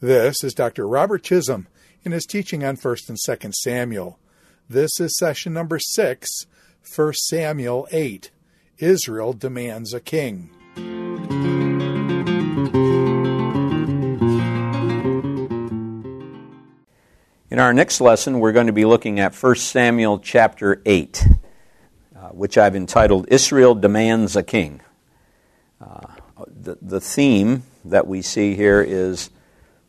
This 0.00 0.42
is 0.42 0.54
Dr. 0.54 0.88
Robert 0.88 1.22
Chisholm 1.22 1.68
in 2.02 2.12
his 2.12 2.24
teaching 2.24 2.64
on 2.64 2.76
1st 2.76 3.10
and 3.10 3.18
2nd 3.18 3.52
Samuel. 3.52 4.18
This 4.68 4.98
is 4.98 5.16
session 5.18 5.52
number 5.52 5.78
6, 5.78 6.28
1 6.96 7.12
Samuel 7.14 7.86
8. 7.92 8.30
Israel 8.78 9.32
demands 9.34 9.92
a 9.92 10.00
king. 10.00 10.50
In 17.50 17.58
our 17.58 17.74
next 17.74 18.00
lesson, 18.00 18.40
we're 18.40 18.52
going 18.52 18.68
to 18.68 18.72
be 18.72 18.84
looking 18.84 19.20
at 19.20 19.34
1 19.34 19.54
Samuel 19.56 20.18
chapter 20.20 20.80
8, 20.86 21.26
uh, 22.16 22.28
which 22.28 22.56
I've 22.56 22.74
entitled 22.74 23.26
Israel 23.28 23.74
Demands 23.74 24.34
a 24.34 24.42
King. 24.42 24.80
Uh, 25.80 26.14
the, 26.46 26.76
the 26.82 27.00
theme 27.00 27.62
that 27.84 28.06
we 28.06 28.20
see 28.20 28.54
here 28.54 28.82
is 28.82 29.30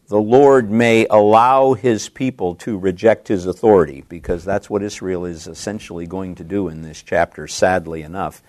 the 0.07 0.21
Lord 0.21 0.71
may 0.71 1.05
allow 1.09 1.73
his 1.73 2.07
people 2.09 2.55
to 2.55 2.77
reject 2.77 3.27
his 3.27 3.45
authority, 3.45 4.03
because 4.07 4.45
that's 4.45 4.69
what 4.69 4.83
Israel 4.83 5.25
is 5.25 5.47
essentially 5.47 6.05
going 6.05 6.35
to 6.35 6.43
do 6.43 6.67
in 6.67 6.81
this 6.81 7.01
chapter, 7.01 7.47
sadly 7.47 8.01
enough. 8.01 8.41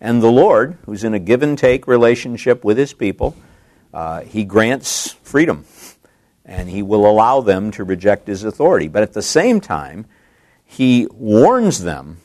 And 0.00 0.22
the 0.22 0.30
Lord, 0.30 0.78
who's 0.86 1.04
in 1.04 1.14
a 1.14 1.18
give 1.18 1.42
and 1.42 1.58
take 1.58 1.86
relationship 1.86 2.64
with 2.64 2.78
his 2.78 2.92
people, 2.92 3.36
uh, 3.92 4.20
he 4.20 4.44
grants 4.44 5.12
freedom 5.22 5.64
and 6.44 6.68
he 6.68 6.82
will 6.82 7.04
allow 7.04 7.40
them 7.40 7.70
to 7.72 7.84
reject 7.84 8.26
his 8.26 8.44
authority. 8.44 8.88
But 8.88 9.02
at 9.02 9.12
the 9.12 9.22
same 9.22 9.60
time, 9.60 10.06
he 10.64 11.06
warns 11.12 11.82
them 11.82 12.18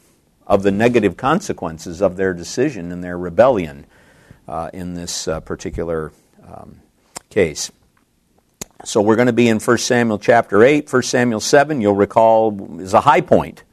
of 0.46 0.64
the 0.64 0.72
negative 0.72 1.18
consequences 1.18 2.02
of 2.02 2.16
their 2.16 2.34
decision 2.34 2.92
and 2.92 3.04
their 3.04 3.18
rebellion 3.18 3.86
in 4.74 4.94
this 4.94 5.28
uh, 5.28 5.40
particular 5.40 6.12
um, 6.48 6.82
case. 7.30 7.72
So 8.86 9.02
we're 9.02 9.16
going 9.16 9.28
to 9.28 9.34
be 9.34 9.48
in 9.48 9.60
1 9.60 9.78
Samuel 9.78 10.20
chapter 10.20 10.62
8. 10.62 10.92
1 10.92 11.04
Samuel 11.04 11.40
7, 11.40 11.80
you'll 11.80 11.96
recall, 11.96 12.82
is 12.82 12.94
a 12.94 13.02
high 13.02 13.22
point 13.22 13.64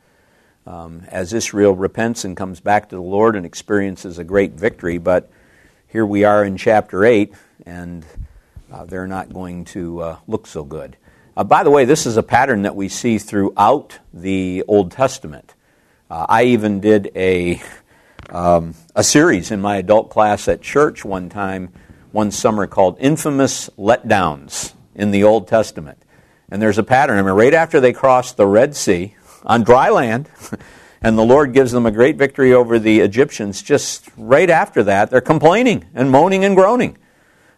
um, 0.66 1.02
as 1.08 1.32
Israel 1.32 1.74
repents 1.74 2.24
and 2.24 2.36
comes 2.36 2.60
back 2.60 2.90
to 2.90 2.96
the 2.96 3.02
Lord 3.02 3.34
and 3.34 3.44
experiences 3.44 4.18
a 4.18 4.24
great 4.24 4.52
victory. 4.52 4.98
But 4.98 5.28
here 5.88 6.06
we 6.06 6.22
are 6.22 6.44
in 6.44 6.56
chapter 6.56 7.04
8, 7.04 7.34
and 7.66 8.06
uh, 8.72 8.84
they're 8.84 9.08
not 9.08 9.32
going 9.32 9.64
to 9.66 10.00
uh, 10.00 10.16
look 10.28 10.46
so 10.46 10.62
good. 10.62 10.96
Uh, 11.36 11.42
by 11.42 11.64
the 11.64 11.70
way, 11.70 11.84
this 11.84 12.06
is 12.06 12.16
a 12.16 12.22
pattern 12.22 12.62
that 12.62 12.76
we 12.76 12.88
see 12.88 13.18
throughout 13.18 13.98
the 14.14 14.62
Old 14.68 14.92
Testament. 14.92 15.54
Uh, 16.08 16.26
I 16.28 16.44
even 16.44 16.78
did 16.78 17.10
a, 17.16 17.60
um, 18.30 18.74
a 18.94 19.02
series 19.02 19.50
in 19.50 19.60
my 19.60 19.76
adult 19.76 20.10
class 20.10 20.48
at 20.48 20.62
church 20.62 21.04
one 21.04 21.28
time, 21.28 21.72
one 22.12 22.30
summer, 22.30 22.66
called 22.66 22.96
Infamous 23.00 23.68
Letdowns 23.78 24.74
in 24.94 25.10
the 25.10 25.24
Old 25.24 25.48
Testament. 25.48 26.02
And 26.50 26.60
there's 26.60 26.78
a 26.78 26.82
pattern. 26.82 27.18
I 27.18 27.22
mean, 27.22 27.32
right 27.32 27.54
after 27.54 27.80
they 27.80 27.92
cross 27.92 28.32
the 28.32 28.46
Red 28.46 28.74
Sea 28.76 29.14
on 29.44 29.62
dry 29.62 29.90
land, 29.90 30.28
and 31.02 31.16
the 31.16 31.24
Lord 31.24 31.52
gives 31.52 31.72
them 31.72 31.86
a 31.86 31.90
great 31.90 32.16
victory 32.16 32.52
over 32.52 32.78
the 32.78 33.00
Egyptians, 33.00 33.62
just 33.62 34.08
right 34.16 34.50
after 34.50 34.82
that, 34.84 35.10
they're 35.10 35.20
complaining 35.20 35.86
and 35.94 36.10
moaning 36.10 36.44
and 36.44 36.56
groaning. 36.56 36.98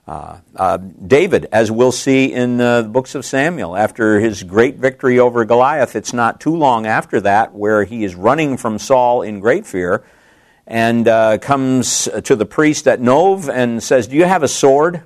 Uh, 0.07 0.39
uh, 0.57 0.77
David, 0.79 1.47
as 1.53 1.71
we'll 1.71 1.93
see 1.93 2.33
in 2.33 2.61
uh, 2.61 2.83
the 2.83 2.89
books 2.89 3.15
of 3.15 3.25
Samuel, 3.25 3.77
after 3.77 4.19
his 4.19 4.43
great 4.43 4.77
victory 4.77 5.19
over 5.19 5.45
Goliath, 5.45 5.95
it's 5.95 6.13
not 6.13 6.41
too 6.41 6.57
long 6.57 6.87
after 6.87 7.21
that 7.21 7.55
where 7.55 7.85
he 7.85 8.03
is 8.03 8.15
running 8.15 8.57
from 8.57 8.79
Saul 8.79 9.23
in 9.23 9.39
great 9.39 9.65
fear 9.65 10.05
and 10.67 11.09
uh, 11.09 11.39
comes 11.39 12.09
to 12.25 12.37
the 12.37 12.47
priest 12.47 12.87
at 12.87 13.01
Nob 13.01 13.49
and 13.49 13.83
says, 13.83 14.07
Do 14.07 14.17
you 14.17 14.25
have 14.25 14.43
a 14.43 14.49
sword? 14.49 15.03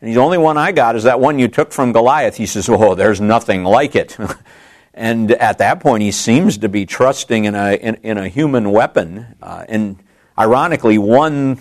And 0.00 0.14
the 0.14 0.20
only 0.20 0.38
one 0.38 0.58
I 0.58 0.72
got 0.72 0.96
is 0.96 1.04
that 1.04 1.20
one 1.20 1.38
you 1.38 1.48
took 1.48 1.72
from 1.72 1.92
Goliath. 1.92 2.36
He 2.36 2.46
says, 2.46 2.68
Oh, 2.68 2.94
there's 2.94 3.20
nothing 3.20 3.64
like 3.64 3.94
it. 3.94 4.16
and 4.94 5.30
at 5.32 5.58
that 5.58 5.80
point, 5.80 6.02
he 6.02 6.12
seems 6.12 6.58
to 6.58 6.68
be 6.68 6.86
trusting 6.86 7.44
in 7.44 7.54
a, 7.54 7.74
in, 7.74 7.94
in 7.96 8.18
a 8.18 8.28
human 8.28 8.70
weapon, 8.70 9.36
uh, 9.42 9.64
and 9.68 9.98
ironically, 10.38 10.98
one 10.98 11.58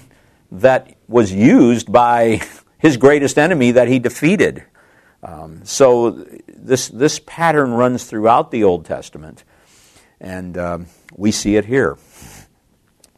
that 0.52 0.96
was 1.08 1.32
used 1.32 1.92
by 1.92 2.42
his 2.78 2.98
greatest 2.98 3.38
enemy 3.38 3.72
that 3.72 3.88
he 3.88 4.00
defeated. 4.00 4.64
Um, 5.24 5.64
so 5.66 6.12
this, 6.48 6.88
this 6.88 7.20
pattern 7.20 7.72
runs 7.72 8.06
throughout 8.06 8.50
the 8.50 8.64
Old 8.64 8.86
Testament, 8.86 9.44
and 10.20 10.58
um, 10.58 10.88
we 11.16 11.32
see 11.32 11.58
it 11.58 11.66
here. 11.66 11.98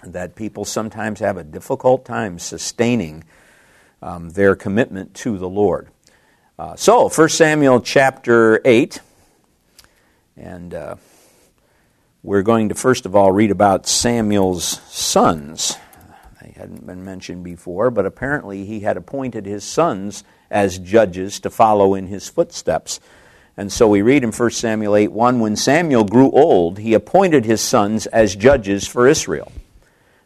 That 0.06 0.36
people 0.36 0.66
sometimes 0.66 1.19
have 1.19 1.38
a 1.38 1.44
difficult 1.44 2.06
time 2.06 2.40
sustaining 2.40 3.24
um, 4.02 4.31
their 4.31 4.56
commitment 4.56 5.14
to 5.16 5.38
the 5.38 5.50
Lord. 5.50 5.88
Uh, 6.59 6.75
so, 6.75 7.09
1 7.09 7.30
Samuel 7.30 7.80
chapter 7.81 8.62
8, 8.63 9.00
and 10.38 10.74
uh, 10.74 10.96
we're 12.22 12.44
going 12.44 12.69
to 12.69 12.75
first 12.75 13.06
of 13.06 13.16
all 13.16 13.31
read 13.31 13.52
about 13.52 13.88
Samuel's 13.88 14.81
sons 14.90 15.78
They 16.42 16.52
hadn't 16.52 16.86
been 16.86 17.03
mentioned 17.03 17.44
before, 17.44 17.90
but 17.92 18.06
apparently 18.06 18.66
he 18.66 18.81
had 18.81 18.97
appointed 18.97 19.46
his 19.46 19.63
sons 19.63 20.24
as 20.52 20.78
judges 20.80 21.40
to 21.42 21.50
follow 21.50 21.96
in 21.96 22.08
his 22.08 22.30
footsteps. 22.30 23.00
And 23.56 23.72
so 23.72 23.88
we 23.88 24.02
read 24.02 24.24
in 24.24 24.31
1 24.31 24.52
Samuel 24.52 24.96
8 24.96 25.12
1 25.12 25.40
When 25.40 25.56
Samuel 25.56 26.03
grew 26.03 26.31
old, 26.31 26.80
he 26.80 26.94
appointed 26.94 27.46
his 27.46 27.62
sons 27.62 28.06
as 28.08 28.36
judges 28.36 28.88
for 28.88 29.08
Israel. 29.08 29.52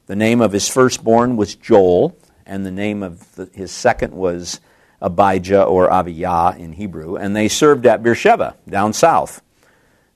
The 0.07 0.15
name 0.15 0.41
of 0.41 0.51
his 0.51 0.67
firstborn 0.67 1.37
was 1.37 1.55
Joel, 1.55 2.17
and 2.45 2.65
the 2.65 2.71
name 2.71 3.03
of 3.03 3.35
the, 3.35 3.49
his 3.53 3.71
second 3.71 4.13
was 4.13 4.59
Abijah 5.01 5.63
or 5.63 5.89
Aviyah 5.89 6.57
in 6.57 6.73
Hebrew, 6.73 7.15
and 7.15 7.35
they 7.35 7.47
served 7.47 7.85
at 7.85 8.01
Beersheba, 8.01 8.55
down 8.67 8.93
south. 8.93 9.41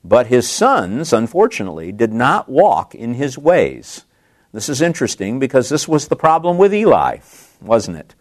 But 0.04 0.28
his 0.28 0.50
sons, 0.50 1.14
unfortunately, 1.14 1.92
did 1.92 2.12
not 2.12 2.50
walk 2.50 2.96
in 2.96 3.14
his 3.14 3.38
ways 3.38 4.06
this 4.54 4.68
is 4.68 4.82
interesting 4.82 5.40
because 5.40 5.70
this 5.70 5.88
was 5.88 6.08
the 6.08 6.16
problem 6.16 6.58
with 6.58 6.74
Eli, 6.74 7.20
wasn't 7.62 7.98
it? 7.98 8.16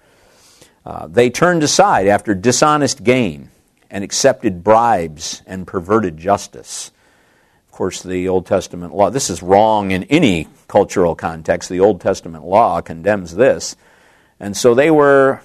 Uh, 0.87 1.07
they 1.09 1.29
turned 1.29 1.63
aside 1.63 2.07
after 2.07 2.35
dishonest 2.35 3.03
gain 3.03 3.51
and 3.91 4.05
accepted 4.05 4.63
bribes 4.63 5.43
and 5.47 5.67
perverted 5.67 6.17
justice. 6.17 6.93
Course, 7.81 8.03
the 8.03 8.29
Old 8.29 8.45
Testament 8.45 8.95
law, 8.95 9.09
this 9.09 9.31
is 9.31 9.43
wrong 9.43 9.91
in 9.91 10.05
any 10.05 10.49
cultural 10.69 11.15
context. 11.15 11.71
The 11.71 11.81
Old 11.81 12.03
Testament 12.03 12.45
law 12.45 12.83
condemns 12.83 13.35
this. 13.35 13.75
And 14.39 14.55
so 14.55 14.75
they 14.75 14.91
were 14.91 15.41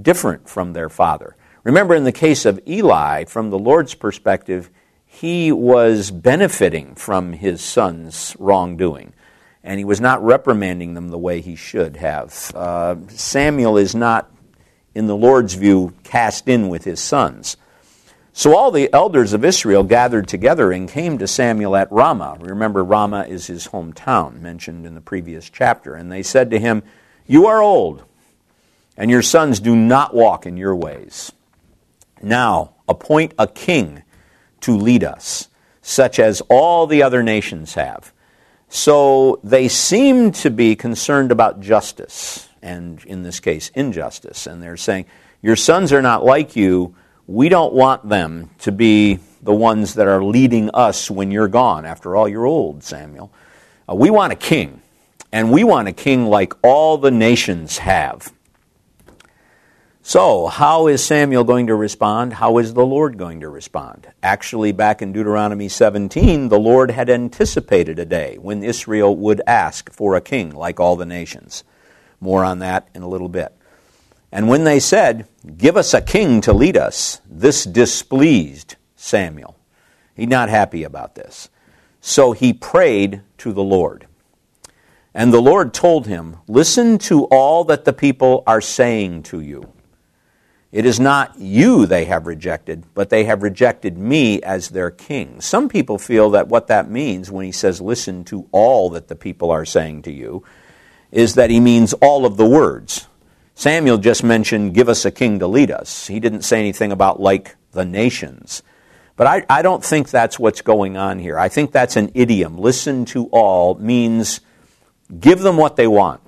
different 0.00 0.48
from 0.48 0.74
their 0.74 0.88
father. 0.88 1.34
Remember, 1.64 1.96
in 1.96 2.04
the 2.04 2.12
case 2.12 2.44
of 2.44 2.60
Eli, 2.68 3.24
from 3.24 3.50
the 3.50 3.58
Lord's 3.58 3.94
perspective, 3.94 4.70
he 5.06 5.50
was 5.50 6.12
benefiting 6.12 6.94
from 6.94 7.32
his 7.32 7.60
son's 7.60 8.36
wrongdoing 8.38 9.12
and 9.64 9.76
he 9.76 9.84
was 9.84 10.00
not 10.00 10.22
reprimanding 10.22 10.94
them 10.94 11.08
the 11.08 11.18
way 11.18 11.40
he 11.40 11.56
should 11.56 11.96
have. 11.96 12.52
Uh, 12.54 12.94
Samuel 13.08 13.76
is 13.76 13.92
not, 13.92 14.30
in 14.94 15.08
the 15.08 15.16
Lord's 15.16 15.54
view, 15.54 15.94
cast 16.04 16.46
in 16.46 16.68
with 16.68 16.84
his 16.84 17.00
sons. 17.00 17.56
So 18.32 18.56
all 18.56 18.70
the 18.70 18.92
elders 18.92 19.32
of 19.32 19.44
Israel 19.44 19.82
gathered 19.82 20.26
together 20.26 20.72
and 20.72 20.88
came 20.88 21.18
to 21.18 21.26
Samuel 21.26 21.76
at 21.76 21.92
Ramah. 21.92 22.38
Remember, 22.40 22.82
Ramah 22.82 23.26
is 23.28 23.46
his 23.46 23.68
hometown, 23.68 24.40
mentioned 24.40 24.86
in 24.86 24.94
the 24.94 25.00
previous 25.00 25.50
chapter. 25.50 25.94
And 25.94 26.10
they 26.10 26.22
said 26.22 26.50
to 26.50 26.58
him, 26.58 26.82
You 27.26 27.46
are 27.46 27.60
old, 27.60 28.04
and 28.96 29.10
your 29.10 29.22
sons 29.22 29.60
do 29.60 29.76
not 29.76 30.14
walk 30.14 30.46
in 30.46 30.56
your 30.56 30.74
ways. 30.74 31.32
Now 32.22 32.74
appoint 32.88 33.34
a 33.38 33.46
king 33.46 34.02
to 34.60 34.76
lead 34.76 35.04
us, 35.04 35.48
such 35.82 36.18
as 36.18 36.40
all 36.48 36.86
the 36.86 37.02
other 37.02 37.22
nations 37.22 37.74
have 37.74 38.12
so 38.74 39.38
they 39.44 39.68
seem 39.68 40.32
to 40.32 40.48
be 40.48 40.76
concerned 40.76 41.30
about 41.30 41.60
justice, 41.60 42.48
and 42.62 43.04
in 43.04 43.22
this 43.22 43.38
case, 43.38 43.70
injustice. 43.74 44.46
And 44.46 44.62
they're 44.62 44.78
saying, 44.78 45.04
Your 45.42 45.56
sons 45.56 45.92
are 45.92 46.00
not 46.00 46.24
like 46.24 46.56
you. 46.56 46.94
We 47.26 47.48
don't 47.48 47.72
want 47.72 48.08
them 48.08 48.50
to 48.60 48.72
be 48.72 49.20
the 49.42 49.54
ones 49.54 49.94
that 49.94 50.06
are 50.08 50.22
leading 50.22 50.70
us 50.70 51.10
when 51.10 51.30
you're 51.30 51.48
gone. 51.48 51.84
After 51.84 52.16
all, 52.16 52.28
you're 52.28 52.46
old, 52.46 52.82
Samuel. 52.82 53.32
Uh, 53.88 53.94
we 53.94 54.10
want 54.10 54.32
a 54.32 54.36
king, 54.36 54.82
and 55.32 55.52
we 55.52 55.64
want 55.64 55.88
a 55.88 55.92
king 55.92 56.26
like 56.26 56.54
all 56.62 56.98
the 56.98 57.10
nations 57.10 57.78
have. 57.78 58.32
So, 60.04 60.48
how 60.48 60.88
is 60.88 61.04
Samuel 61.04 61.44
going 61.44 61.68
to 61.68 61.76
respond? 61.76 62.32
How 62.34 62.58
is 62.58 62.74
the 62.74 62.84
Lord 62.84 63.18
going 63.18 63.38
to 63.40 63.48
respond? 63.48 64.08
Actually, 64.20 64.72
back 64.72 65.00
in 65.00 65.12
Deuteronomy 65.12 65.68
17, 65.68 66.48
the 66.48 66.58
Lord 66.58 66.90
had 66.90 67.08
anticipated 67.08 68.00
a 68.00 68.04
day 68.04 68.36
when 68.38 68.64
Israel 68.64 69.14
would 69.14 69.40
ask 69.46 69.92
for 69.92 70.16
a 70.16 70.20
king 70.20 70.50
like 70.50 70.80
all 70.80 70.96
the 70.96 71.06
nations. 71.06 71.62
More 72.20 72.44
on 72.44 72.58
that 72.58 72.88
in 72.96 73.02
a 73.02 73.08
little 73.08 73.28
bit. 73.28 73.56
And 74.32 74.48
when 74.48 74.64
they 74.64 74.80
said, 74.80 75.28
Give 75.58 75.76
us 75.76 75.92
a 75.92 76.00
king 76.00 76.40
to 76.40 76.52
lead 76.52 76.76
us, 76.76 77.20
this 77.28 77.64
displeased 77.64 78.76
Samuel. 78.96 79.56
He's 80.14 80.28
not 80.28 80.48
happy 80.48 80.82
about 80.82 81.14
this. 81.14 81.50
So 82.00 82.32
he 82.32 82.52
prayed 82.52 83.22
to 83.38 83.52
the 83.52 83.62
Lord. 83.62 84.06
And 85.14 85.32
the 85.32 85.42
Lord 85.42 85.74
told 85.74 86.06
him, 86.06 86.38
Listen 86.48 86.96
to 86.98 87.24
all 87.24 87.64
that 87.64 87.84
the 87.84 87.92
people 87.92 88.42
are 88.46 88.62
saying 88.62 89.24
to 89.24 89.40
you. 89.40 89.70
It 90.72 90.86
is 90.86 90.98
not 90.98 91.38
you 91.38 91.84
they 91.84 92.06
have 92.06 92.26
rejected, 92.26 92.84
but 92.94 93.10
they 93.10 93.24
have 93.24 93.42
rejected 93.42 93.98
me 93.98 94.40
as 94.42 94.70
their 94.70 94.90
king. 94.90 95.42
Some 95.42 95.68
people 95.68 95.98
feel 95.98 96.30
that 96.30 96.48
what 96.48 96.68
that 96.68 96.90
means 96.90 97.30
when 97.30 97.44
he 97.44 97.52
says, 97.52 97.82
Listen 97.82 98.24
to 98.24 98.48
all 98.52 98.88
that 98.90 99.08
the 99.08 99.16
people 99.16 99.50
are 99.50 99.66
saying 99.66 100.02
to 100.02 100.10
you, 100.10 100.42
is 101.10 101.34
that 101.34 101.50
he 101.50 101.60
means 101.60 101.92
all 101.94 102.24
of 102.24 102.38
the 102.38 102.48
words. 102.48 103.06
Samuel 103.54 103.98
just 103.98 104.24
mentioned, 104.24 104.74
Give 104.74 104.88
us 104.88 105.04
a 105.04 105.10
king 105.10 105.38
to 105.38 105.46
lead 105.46 105.70
us. 105.70 106.06
He 106.06 106.20
didn't 106.20 106.42
say 106.42 106.58
anything 106.58 106.92
about 106.92 107.20
like 107.20 107.56
the 107.72 107.84
nations. 107.84 108.62
But 109.16 109.26
I, 109.26 109.44
I 109.48 109.62
don't 109.62 109.84
think 109.84 110.10
that's 110.10 110.38
what's 110.38 110.62
going 110.62 110.96
on 110.96 111.18
here. 111.18 111.38
I 111.38 111.48
think 111.48 111.70
that's 111.70 111.96
an 111.96 112.10
idiom. 112.14 112.58
Listen 112.58 113.04
to 113.06 113.26
all 113.26 113.74
means 113.74 114.40
give 115.20 115.40
them 115.40 115.56
what 115.56 115.76
they 115.76 115.86
want. 115.86 116.20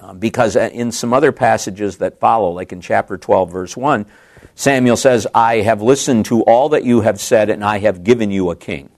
Uh, 0.00 0.14
because 0.14 0.56
in 0.56 0.90
some 0.90 1.12
other 1.12 1.32
passages 1.32 1.98
that 1.98 2.18
follow, 2.18 2.50
like 2.50 2.72
in 2.72 2.80
chapter 2.80 3.18
12, 3.18 3.52
verse 3.52 3.76
1, 3.76 4.06
Samuel 4.54 4.96
says, 4.96 5.26
I 5.34 5.56
have 5.56 5.82
listened 5.82 6.24
to 6.26 6.42
all 6.42 6.70
that 6.70 6.84
you 6.84 7.02
have 7.02 7.20
said, 7.20 7.50
and 7.50 7.64
I 7.64 7.78
have 7.78 8.04
given 8.04 8.30
you 8.30 8.50
a 8.50 8.56
king. 8.56 8.90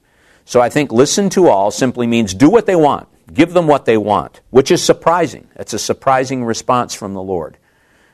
So 0.44 0.60
I 0.60 0.68
think 0.68 0.92
listen 0.92 1.30
to 1.30 1.48
all 1.48 1.70
simply 1.70 2.06
means 2.06 2.32
do 2.34 2.48
what 2.48 2.66
they 2.66 2.76
want, 2.76 3.08
give 3.32 3.52
them 3.52 3.66
what 3.66 3.84
they 3.84 3.96
want, 3.96 4.40
which 4.50 4.70
is 4.70 4.82
surprising. 4.82 5.48
That's 5.56 5.72
a 5.72 5.78
surprising 5.78 6.44
response 6.44 6.94
from 6.94 7.14
the 7.14 7.22
Lord. 7.22 7.56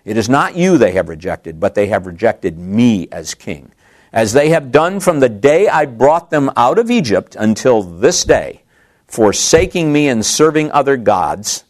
It 0.05 0.17
is 0.17 0.29
not 0.29 0.57
you 0.57 0.79
they 0.79 0.93
have 0.93 1.09
rejected, 1.09 1.59
but 1.59 1.75
they 1.75 1.89
have 1.89 2.07
rejected 2.07 2.59
me 2.59 3.09
as 3.11 3.35
king. 3.35 3.73
As 4.13 4.33
they 4.33 4.51
have 4.51 4.71
done 4.71 5.01
from 5.01 5.21
the 5.21 5.29
day 5.29 5.69
I 5.69 5.87
brought 5.87 6.31
them 6.31 6.51
out 6.57 6.79
of 6.79 6.91
Egypt 6.91 7.37
until 7.39 7.83
this 7.83 8.25
day, 8.25 8.63
forsaking 9.07 9.93
me 9.93 10.09
and 10.09 10.25
serving 10.25 10.71
other 10.71 10.97
gods, 10.97 11.65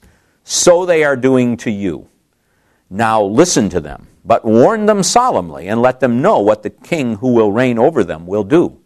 so 0.44 0.86
they 0.86 1.02
are 1.02 1.16
doing 1.16 1.56
to 1.58 1.70
you. 1.70 2.08
Now 2.88 3.22
listen 3.22 3.68
to 3.70 3.80
them, 3.80 4.06
but 4.24 4.44
warn 4.44 4.86
them 4.86 5.02
solemnly, 5.02 5.66
and 5.66 5.82
let 5.82 6.00
them 6.00 6.22
know 6.22 6.38
what 6.40 6.62
the 6.62 6.70
king 6.70 7.16
who 7.16 7.32
will 7.32 7.50
reign 7.50 7.78
over 7.78 8.04
them 8.04 8.26
will 8.26 8.44
do. 8.44 8.78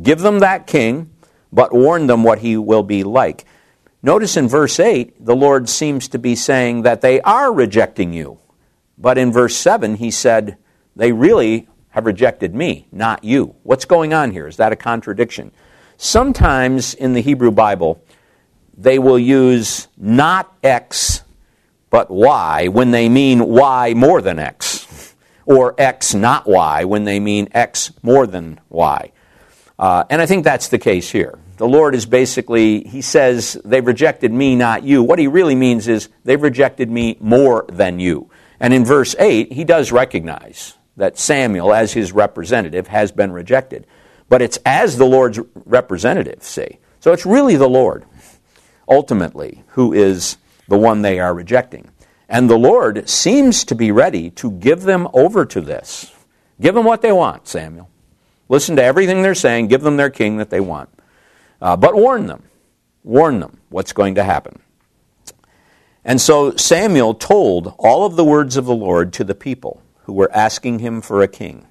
Give 0.00 0.20
them 0.20 0.40
that 0.40 0.66
king, 0.66 1.10
but 1.52 1.72
warn 1.72 2.06
them 2.06 2.22
what 2.22 2.40
he 2.40 2.56
will 2.56 2.82
be 2.82 3.02
like. 3.02 3.44
Notice 4.04 4.36
in 4.36 4.48
verse 4.48 4.78
8, 4.78 5.24
the 5.24 5.34
Lord 5.34 5.66
seems 5.66 6.08
to 6.08 6.18
be 6.18 6.36
saying 6.36 6.82
that 6.82 7.00
they 7.00 7.22
are 7.22 7.50
rejecting 7.50 8.12
you. 8.12 8.38
But 8.98 9.16
in 9.16 9.32
verse 9.32 9.56
7, 9.56 9.94
he 9.94 10.10
said, 10.10 10.58
They 10.94 11.10
really 11.10 11.68
have 11.88 12.04
rejected 12.04 12.54
me, 12.54 12.86
not 12.92 13.24
you. 13.24 13.56
What's 13.62 13.86
going 13.86 14.12
on 14.12 14.30
here? 14.30 14.46
Is 14.46 14.58
that 14.58 14.72
a 14.72 14.76
contradiction? 14.76 15.52
Sometimes 15.96 16.92
in 16.92 17.14
the 17.14 17.22
Hebrew 17.22 17.50
Bible, 17.50 17.98
they 18.76 18.98
will 18.98 19.18
use 19.18 19.88
not 19.96 20.54
X, 20.62 21.22
but 21.88 22.10
Y 22.10 22.68
when 22.68 22.90
they 22.90 23.08
mean 23.08 23.46
Y 23.46 23.94
more 23.94 24.20
than 24.20 24.38
X, 24.38 25.14
or 25.46 25.74
X 25.78 26.12
not 26.12 26.46
Y 26.46 26.84
when 26.84 27.04
they 27.04 27.20
mean 27.20 27.48
X 27.52 27.90
more 28.02 28.26
than 28.26 28.60
Y. 28.68 29.12
Uh, 29.78 30.04
and 30.10 30.22
I 30.22 30.26
think 30.26 30.44
that's 30.44 30.68
the 30.68 30.78
case 30.78 31.10
here. 31.10 31.38
The 31.56 31.68
Lord 31.68 31.94
is 31.94 32.06
basically, 32.06 32.84
He 32.84 33.00
says, 33.00 33.60
they've 33.64 33.86
rejected 33.86 34.32
me, 34.32 34.56
not 34.56 34.84
you. 34.84 35.02
What 35.02 35.18
He 35.18 35.26
really 35.26 35.54
means 35.54 35.88
is, 35.88 36.08
they've 36.24 36.40
rejected 36.40 36.90
me 36.90 37.16
more 37.20 37.66
than 37.68 37.98
you. 37.98 38.30
And 38.60 38.72
in 38.72 38.84
verse 38.84 39.14
8, 39.18 39.52
he 39.52 39.64
does 39.64 39.92
recognize 39.92 40.78
that 40.96 41.18
Samuel, 41.18 41.74
as 41.74 41.92
his 41.92 42.12
representative, 42.12 42.86
has 42.86 43.12
been 43.12 43.32
rejected. 43.32 43.86
But 44.28 44.42
it's 44.42 44.58
as 44.64 44.96
the 44.96 45.04
Lord's 45.04 45.40
representative, 45.66 46.42
see. 46.42 46.78
So 47.00 47.12
it's 47.12 47.26
really 47.26 47.56
the 47.56 47.68
Lord, 47.68 48.04
ultimately, 48.88 49.64
who 49.68 49.92
is 49.92 50.38
the 50.68 50.78
one 50.78 51.02
they 51.02 51.20
are 51.20 51.34
rejecting. 51.34 51.90
And 52.28 52.48
the 52.48 52.58
Lord 52.58 53.08
seems 53.08 53.64
to 53.64 53.74
be 53.74 53.92
ready 53.92 54.30
to 54.30 54.50
give 54.52 54.82
them 54.82 55.08
over 55.12 55.44
to 55.44 55.60
this. 55.60 56.12
Give 56.60 56.74
them 56.74 56.84
what 56.84 57.02
they 57.02 57.12
want, 57.12 57.46
Samuel. 57.46 57.90
Listen 58.48 58.76
to 58.76 58.82
everything 58.82 59.22
they're 59.22 59.34
saying. 59.34 59.68
Give 59.68 59.82
them 59.82 59.96
their 59.96 60.10
king 60.10 60.36
that 60.36 60.50
they 60.50 60.60
want. 60.60 60.90
Uh, 61.60 61.76
but 61.76 61.94
warn 61.94 62.26
them. 62.26 62.42
Warn 63.02 63.40
them 63.40 63.60
what's 63.68 63.92
going 63.92 64.16
to 64.16 64.24
happen. 64.24 64.60
And 66.04 66.20
so 66.20 66.54
Samuel 66.56 67.14
told 67.14 67.74
all 67.78 68.04
of 68.04 68.16
the 68.16 68.24
words 68.24 68.56
of 68.56 68.66
the 68.66 68.74
Lord 68.74 69.12
to 69.14 69.24
the 69.24 69.34
people 69.34 69.80
who 70.04 70.12
were 70.12 70.30
asking 70.32 70.80
him 70.80 71.00
for 71.00 71.22
a 71.22 71.28
king. 71.28 71.66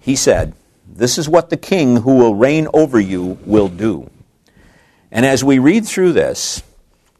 He 0.00 0.16
said, 0.16 0.54
This 0.86 1.18
is 1.18 1.28
what 1.28 1.50
the 1.50 1.56
king 1.56 1.96
who 1.96 2.16
will 2.16 2.34
reign 2.34 2.68
over 2.72 2.98
you 2.98 3.38
will 3.44 3.68
do. 3.68 4.10
And 5.10 5.26
as 5.26 5.44
we 5.44 5.58
read 5.58 5.86
through 5.86 6.12
this, 6.12 6.62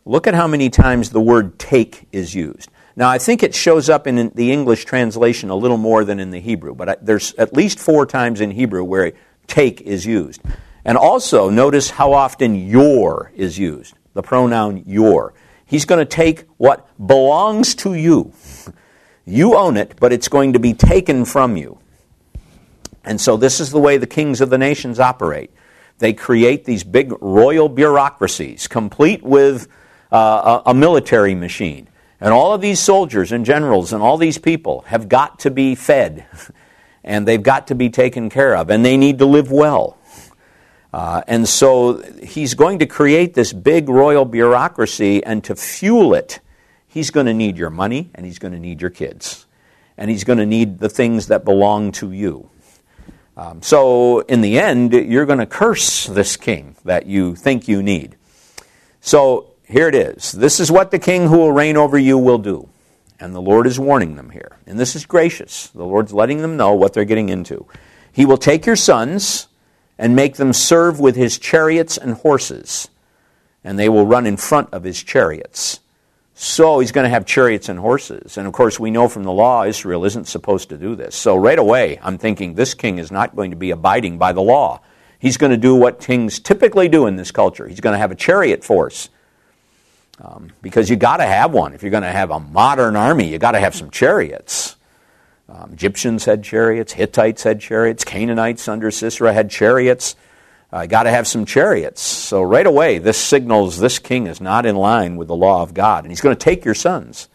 look 0.05 0.27
at 0.27 0.35
how 0.35 0.47
many 0.47 0.71
times 0.71 1.11
the 1.11 1.21
word 1.21 1.59
take 1.59 2.07
is 2.13 2.35
used. 2.35 2.71
Now, 2.99 3.11
I 3.11 3.19
think 3.19 3.43
it 3.43 3.55
shows 3.55 3.91
up 3.91 4.07
in 4.07 4.31
the 4.35 4.51
English 4.51 4.87
translation 4.87 5.51
a 5.51 5.55
little 5.55 5.77
more 5.77 6.03
than 6.03 6.19
in 6.19 6.31
the 6.31 6.41
Hebrew, 6.41 6.75
but 6.75 7.05
there's 7.05 7.35
at 7.35 7.53
least 7.53 7.79
four 7.79 8.07
times 8.07 8.41
in 8.41 8.51
Hebrew 8.51 8.83
where 8.83 9.13
take 9.47 9.83
is 9.83 10.07
used. 10.07 10.41
And 10.83 10.97
also, 10.97 11.51
notice 11.51 11.91
how 11.91 12.15
often 12.15 12.55
your 12.55 13.33
is 13.35 13.59
used, 13.59 13.95
the 14.15 14.23
pronoun 14.23 14.85
your. 14.87 15.35
He's 15.67 15.85
going 15.85 15.99
to 15.99 16.07
take 16.07 16.45
what 16.57 16.89
belongs 17.05 17.75
to 17.77 17.93
you. 17.93 18.33
You 19.27 19.57
own 19.57 19.77
it, 19.77 19.97
but 20.01 20.13
it's 20.13 20.29
going 20.29 20.55
to 20.55 20.59
be 20.59 20.73
taken 20.73 21.25
from 21.27 21.57
you. 21.57 21.79
And 23.05 23.21
so, 23.21 23.37
this 23.37 23.61
is 23.61 23.71
the 23.71 23.81
way 23.81 23.99
the 23.99 24.07
kings 24.07 24.41
of 24.41 24.49
the 24.49 24.59
nations 24.59 25.01
operate. 25.01 25.51
They 25.99 26.13
create 26.13 26.65
these 26.65 26.85
big 26.85 27.13
royal 27.21 27.69
bureaucracies, 27.69 28.69
complete 28.69 29.23
with 29.23 29.69
uh, 30.13 30.63
a, 30.65 30.71
a 30.71 30.75
military 30.75 31.35
machine. 31.35 31.89
And 32.21 32.33
all 32.33 32.55
of 32.55 32.61
these 32.61 32.81
soldiers 32.81 33.33
and 33.33 33.45
generals 33.45 33.93
and 33.93 34.03
all 34.03 34.17
these 34.17 34.39
people 34.39 34.83
have 34.83 35.09
got 35.09 35.41
to 35.41 35.51
be 35.51 35.75
fed, 35.75 36.27
and 37.05 37.27
they've 37.27 37.43
got 37.43 37.67
to 37.69 37.75
be 37.75 37.91
taken 37.91 38.31
care 38.31 38.57
of, 38.57 38.71
and 38.71 38.85
they 38.85 38.97
need 38.97 39.19
to 39.19 39.27
live 39.27 39.51
well. 39.51 39.99
Uh, 40.93 41.23
and 41.27 41.47
so 41.47 42.01
he's 42.23 42.55
going 42.55 42.79
to 42.79 42.87
create 42.87 43.35
this 43.35 43.53
big 43.53 43.89
royal 43.89 44.25
bureaucracy, 44.25 45.23
and 45.25 45.45
to 45.45 45.55
fuel 45.55 46.15
it, 46.15 46.41
he's 46.97 47.11
going 47.11 47.27
to 47.27 47.35
need 47.35 47.59
your 47.59 47.69
money 47.69 48.09
and 48.15 48.25
he's 48.25 48.39
going 48.39 48.53
to 48.53 48.59
need 48.59 48.81
your 48.81 48.91
kids. 48.91 49.45
And 49.99 50.11
he's 50.11 50.25
going 50.25 50.39
to 50.39 50.47
need 50.47 50.79
the 50.79 50.89
things 50.89 51.27
that 51.27 51.45
belong 51.45 51.93
to 51.93 52.11
you. 52.11 52.49
Um, 53.37 53.61
so, 53.61 54.21
in 54.21 54.41
the 54.41 54.59
end, 54.59 54.95
you're 54.95 55.27
going 55.27 55.41
to 55.41 55.47
curse 55.47 56.07
this 56.07 56.39
king 56.39 56.75
that 56.87 57.05
you 57.05 57.35
think 57.35 57.69
you 57.69 57.83
need. 57.83 58.17
So, 59.03 59.53
here 59.67 59.89
it 59.89 59.95
is. 59.95 60.33
This 60.33 60.61
is 60.61 60.71
what 60.71 60.91
the 60.91 60.99
king 60.99 61.29
who 61.29 61.39
will 61.39 61.53
reign 61.53 61.77
over 61.77 61.99
you 61.99 62.17
will 62.19 62.39
do. 62.39 62.69
And 63.19 63.35
the 63.35 63.43
Lord 63.43 63.67
is 63.67 63.79
warning 63.79 64.17
them 64.17 64.31
here. 64.31 64.59
And 64.67 64.79
this 64.79 64.95
is 64.95 65.07
gracious. 65.07 65.69
The 65.69 65.85
Lord's 65.85 66.13
letting 66.13 66.43
them 66.43 66.57
know 66.57 66.75
what 66.75 66.93
they're 66.93 67.05
getting 67.05 67.29
into. 67.29 67.67
He 68.13 68.25
will 68.25 68.39
take 68.39 68.67
your 68.67 68.77
sons 68.77 69.49
and 69.99 70.15
make 70.15 70.37
them 70.37 70.53
serve 70.53 71.01
with 71.01 71.17
his 71.17 71.39
chariots 71.39 71.97
and 71.97 72.15
horses, 72.15 72.89
and 73.65 73.79
they 73.79 73.89
will 73.89 74.07
run 74.07 74.27
in 74.27 74.37
front 74.37 74.69
of 74.73 74.85
his 74.85 75.03
chariots. 75.03 75.81
So 76.35 76.81
he's 76.81 76.93
going 76.93 77.05
to 77.05 77.11
have 77.11 77.25
chariots 77.25 77.71
and 77.71 77.79
horses. 77.79 78.37
And 78.37 78.47
of 78.47 78.53
course, 78.53 78.79
we 78.79 78.91
know 78.91 79.09
from 79.09 79.25
the 79.25 79.33
law, 79.33 79.65
Israel 79.65 80.05
isn't 80.05 80.29
supposed 80.29 80.69
to 80.69 80.77
do 80.77 80.95
this. 80.95 81.17
So 81.17 81.35
right 81.35 81.59
away, 81.59 81.99
I'm 82.03 82.19
thinking 82.19 82.55
this 82.55 82.75
king 82.75 82.99
is 82.99 83.11
not 83.11 83.35
going 83.35 83.51
to 83.53 83.57
be 83.57 83.71
abiding 83.71 84.19
by 84.19 84.33
the 84.33 84.43
law. 84.43 84.83
He's 85.19 85.39
going 85.39 85.53
to 85.53 85.57
do 85.57 85.75
what 85.75 85.99
kings 85.99 86.39
typically 86.39 86.89
do 86.89 87.07
in 87.07 87.17
this 87.17 87.31
culture. 87.31 87.67
He's 87.67 87.81
going 87.81 87.95
to 87.95 87.99
have 87.99 88.11
a 88.11 88.17
chariot 88.17 88.63
force. 88.63 89.09
Um, 90.21 90.51
because 90.63 90.89
you 90.89 90.97
got 90.97 91.19
to 91.19 91.27
have 91.27 91.53
one. 91.53 91.75
If 91.75 91.83
you're 91.83 91.91
going 91.91 92.03
to 92.03 92.11
have 92.11 92.31
a 92.31 92.41
modern 92.41 92.97
army, 92.97 93.29
you 93.29 93.39
got 93.39 93.53
to 93.53 93.61
have 93.61 93.75
some 93.75 93.91
chariots. 93.91 94.77
Um, 95.49 95.73
Egyptians 95.73 96.25
had 96.25 96.43
chariots, 96.43 96.93
Hittites 96.93 97.43
had 97.43 97.61
chariots, 97.61 98.03
Canaanites 98.03 98.67
under 98.67 98.91
Sisera 98.91 99.33
had 99.33 99.51
chariots. 99.51 100.17
Uh, 100.73 100.87
got 100.87 101.05
to 101.05 101.11
have 101.11 101.29
some 101.29 101.45
chariots. 101.45 102.03
So 102.03 102.43
right 102.43 102.67
away, 102.67 102.99
this 102.99 103.19
signals 103.19 103.79
this 103.79 103.99
king 103.99 104.27
is 104.27 104.41
not 104.41 104.67
in 104.67 104.75
line 104.75 105.17
with 105.17 105.29
the 105.29 105.37
law 105.37 105.63
of 105.63 105.75
God, 105.75 106.05
and 106.05 106.11
he's 106.11 106.21
going 106.21 106.37
to 106.37 106.45
take 106.45 106.65
your 106.65 106.75
sons 106.75 107.29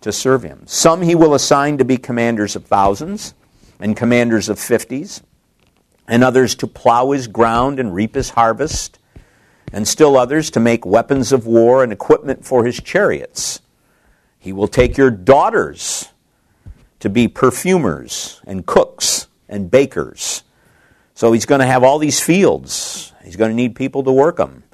to 0.00 0.12
serve 0.12 0.42
him. 0.42 0.62
Some 0.66 1.02
he 1.02 1.14
will 1.14 1.34
assign 1.34 1.78
to 1.78 1.84
be 1.84 1.98
commanders 1.98 2.56
of 2.56 2.64
thousands 2.64 3.34
and 3.78 3.96
commanders 3.96 4.48
of 4.48 4.58
fifties, 4.58 5.22
and 6.08 6.24
others 6.24 6.54
to 6.56 6.66
plow 6.66 7.10
his 7.10 7.26
ground 7.26 7.78
and 7.78 7.94
reap 7.94 8.14
his 8.14 8.30
harvest, 8.30 8.98
and 9.72 9.86
still 9.86 10.16
others 10.16 10.50
to 10.50 10.60
make 10.60 10.86
weapons 10.86 11.32
of 11.32 11.46
war 11.46 11.82
and 11.82 11.92
equipment 11.92 12.44
for 12.44 12.64
his 12.64 12.80
chariots. 12.80 13.60
He 14.38 14.52
will 14.52 14.68
take 14.68 14.96
your 14.96 15.10
daughters 15.10 16.10
to 17.00 17.08
be 17.08 17.28
perfumers 17.28 18.40
and 18.46 18.66
cooks 18.66 19.26
and 19.48 19.70
bakers. 19.70 20.42
So 21.14 21.32
he's 21.32 21.46
going 21.46 21.60
to 21.60 21.66
have 21.66 21.82
all 21.82 21.98
these 21.98 22.20
fields. 22.20 23.12
He's 23.24 23.36
going 23.36 23.50
to 23.50 23.54
need 23.54 23.74
people 23.74 24.02
to 24.04 24.12
work 24.12 24.36
them 24.36 24.64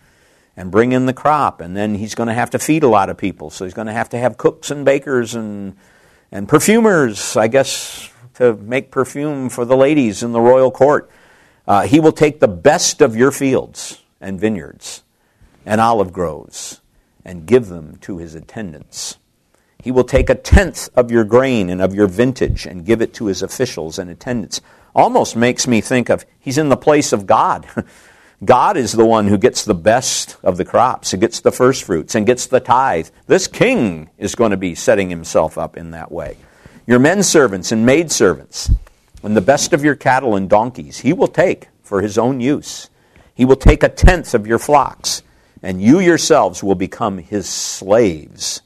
and 0.56 0.70
bring 0.70 0.92
in 0.92 1.06
the 1.06 1.12
crop. 1.12 1.60
And 1.60 1.76
then 1.76 1.94
he's 1.94 2.14
going 2.14 2.26
to 2.26 2.34
have 2.34 2.50
to 2.50 2.58
feed 2.58 2.82
a 2.82 2.88
lot 2.88 3.10
of 3.10 3.16
people. 3.16 3.50
So 3.50 3.64
he's 3.64 3.74
going 3.74 3.86
to 3.86 3.92
have 3.92 4.08
to 4.10 4.18
have 4.18 4.36
cooks 4.36 4.70
and 4.70 4.84
bakers 4.84 5.34
and, 5.34 5.76
and 6.32 6.48
perfumers, 6.48 7.36
I 7.36 7.48
guess, 7.48 8.10
to 8.34 8.54
make 8.54 8.90
perfume 8.90 9.48
for 9.48 9.64
the 9.64 9.76
ladies 9.76 10.22
in 10.22 10.32
the 10.32 10.40
royal 10.40 10.70
court. 10.70 11.10
Uh, 11.66 11.82
he 11.82 12.00
will 12.00 12.12
take 12.12 12.40
the 12.40 12.48
best 12.48 13.00
of 13.00 13.16
your 13.16 13.30
fields 13.30 14.02
and 14.20 14.40
vineyards 14.40 15.02
and 15.64 15.80
olive 15.80 16.12
groves 16.12 16.80
and 17.24 17.46
give 17.46 17.68
them 17.68 17.96
to 18.02 18.18
his 18.18 18.34
attendants. 18.34 19.18
He 19.82 19.90
will 19.90 20.04
take 20.04 20.28
a 20.28 20.34
tenth 20.34 20.88
of 20.94 21.10
your 21.10 21.24
grain 21.24 21.70
and 21.70 21.80
of 21.80 21.94
your 21.94 22.06
vintage 22.06 22.66
and 22.66 22.84
give 22.84 23.00
it 23.00 23.14
to 23.14 23.26
his 23.26 23.42
officials 23.42 23.98
and 23.98 24.10
attendants. 24.10 24.60
Almost 24.94 25.36
makes 25.36 25.66
me 25.66 25.80
think 25.80 26.08
of 26.08 26.26
he's 26.38 26.58
in 26.58 26.68
the 26.68 26.76
place 26.76 27.12
of 27.12 27.26
God. 27.26 27.66
God 28.44 28.78
is 28.78 28.92
the 28.92 29.04
one 29.04 29.28
who 29.28 29.36
gets 29.36 29.64
the 29.64 29.74
best 29.74 30.38
of 30.42 30.56
the 30.56 30.64
crops, 30.64 31.10
who 31.10 31.18
gets 31.18 31.40
the 31.40 31.52
first 31.52 31.84
fruits, 31.84 32.14
and 32.14 32.26
gets 32.26 32.46
the 32.46 32.60
tithe. 32.60 33.10
This 33.26 33.46
king 33.46 34.08
is 34.16 34.34
going 34.34 34.50
to 34.50 34.56
be 34.56 34.74
setting 34.74 35.10
himself 35.10 35.58
up 35.58 35.76
in 35.76 35.90
that 35.90 36.10
way. 36.10 36.38
Your 36.86 36.98
men 36.98 37.22
servants 37.22 37.70
and 37.70 37.84
maid 37.84 38.10
servants, 38.10 38.70
and 39.22 39.36
the 39.36 39.42
best 39.42 39.74
of 39.74 39.84
your 39.84 39.94
cattle 39.94 40.36
and 40.36 40.48
donkeys, 40.48 41.00
he 41.00 41.12
will 41.12 41.28
take 41.28 41.68
for 41.82 42.00
his 42.00 42.16
own 42.16 42.40
use. 42.40 42.88
He 43.34 43.44
will 43.44 43.56
take 43.56 43.82
a 43.82 43.88
tenth 43.88 44.34
of 44.34 44.46
your 44.46 44.58
flocks, 44.58 45.22
and 45.62 45.80
you 45.80 46.00
yourselves 46.00 46.62
will 46.62 46.74
become 46.74 47.18
his 47.18 47.48
slaves. 47.48 48.62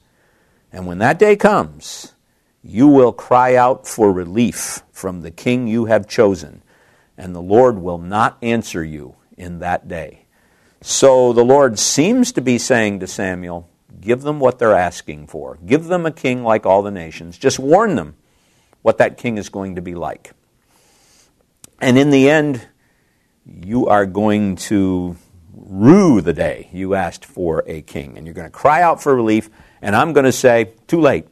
And 0.72 0.86
when 0.86 0.98
that 0.98 1.18
day 1.18 1.36
comes, 1.36 2.14
you 2.62 2.88
will 2.88 3.12
cry 3.12 3.54
out 3.54 3.86
for 3.86 4.12
relief 4.12 4.82
from 4.90 5.20
the 5.20 5.30
king 5.30 5.66
you 5.66 5.84
have 5.84 6.08
chosen, 6.08 6.62
and 7.16 7.34
the 7.34 7.42
Lord 7.42 7.78
will 7.78 7.98
not 7.98 8.38
answer 8.42 8.82
you 8.82 9.16
in 9.36 9.58
that 9.58 9.86
day. 9.86 10.24
So 10.80 11.32
the 11.32 11.44
Lord 11.44 11.78
seems 11.78 12.32
to 12.32 12.40
be 12.40 12.58
saying 12.58 13.00
to 13.00 13.06
Samuel, 13.06 13.68
Give 14.00 14.22
them 14.22 14.38
what 14.38 14.58
they're 14.58 14.74
asking 14.74 15.28
for. 15.28 15.58
Give 15.64 15.84
them 15.84 16.04
a 16.04 16.10
king 16.10 16.42
like 16.42 16.66
all 16.66 16.82
the 16.82 16.90
nations. 16.90 17.38
Just 17.38 17.58
warn 17.58 17.94
them 17.94 18.16
what 18.82 18.98
that 18.98 19.16
king 19.16 19.38
is 19.38 19.48
going 19.48 19.76
to 19.76 19.82
be 19.82 19.94
like. 19.94 20.32
And 21.80 21.96
in 21.96 22.10
the 22.10 22.28
end, 22.28 22.66
you 23.46 23.86
are 23.88 24.06
going 24.06 24.56
to 24.56 25.16
rue 25.54 26.20
the 26.20 26.32
day 26.32 26.68
you 26.72 26.94
asked 26.94 27.24
for 27.24 27.62
a 27.66 27.82
king. 27.82 28.16
And 28.16 28.26
you're 28.26 28.34
going 28.34 28.46
to 28.46 28.50
cry 28.50 28.82
out 28.82 29.02
for 29.02 29.14
relief, 29.14 29.50
and 29.82 29.94
I'm 29.94 30.12
going 30.12 30.24
to 30.24 30.32
say, 30.32 30.72
Too 30.86 31.00
late. 31.00 31.26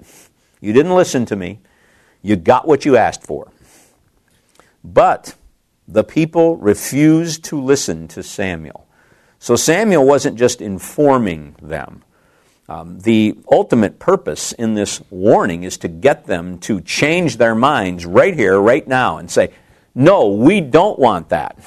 You 0.61 0.73
didn't 0.73 0.95
listen 0.95 1.27
to 1.27 1.37
me. 1.37 1.61
You 2.23 2.37
got 2.37 2.69
what 2.69 2.85
you 2.85 2.97
asked 2.97 3.25
for. 3.25 3.51
But 4.85 5.35
the 5.89 6.05
people 6.05 6.57
refused 6.57 7.45
to 7.45 7.61
listen 7.61 8.09
to 8.09 8.23
Samuel. 8.23 8.87
So 9.39 9.57
Samuel 9.57 10.07
wasn't 10.07 10.39
just 10.39 10.61
informing 10.61 11.57
them. 11.61 12.05
Um, 12.69 13.01
the 13.01 13.37
ultimate 13.51 13.99
purpose 13.99 14.53
in 14.53 14.75
this 14.75 15.03
warning 15.11 15.65
is 15.65 15.77
to 15.79 15.89
get 15.89 16.27
them 16.27 16.59
to 16.61 16.81
change 16.81 17.37
their 17.37 17.57
minds 17.57 18.07
right 18.07 18.35
here, 18.35 18.61
right 18.61 18.87
now, 18.87 19.19
and 19.19 19.29
say, 19.29 19.53
No, 19.95 20.29
we 20.29 20.61
don't 20.61 20.99
want 20.99 21.31
that. 21.31 21.59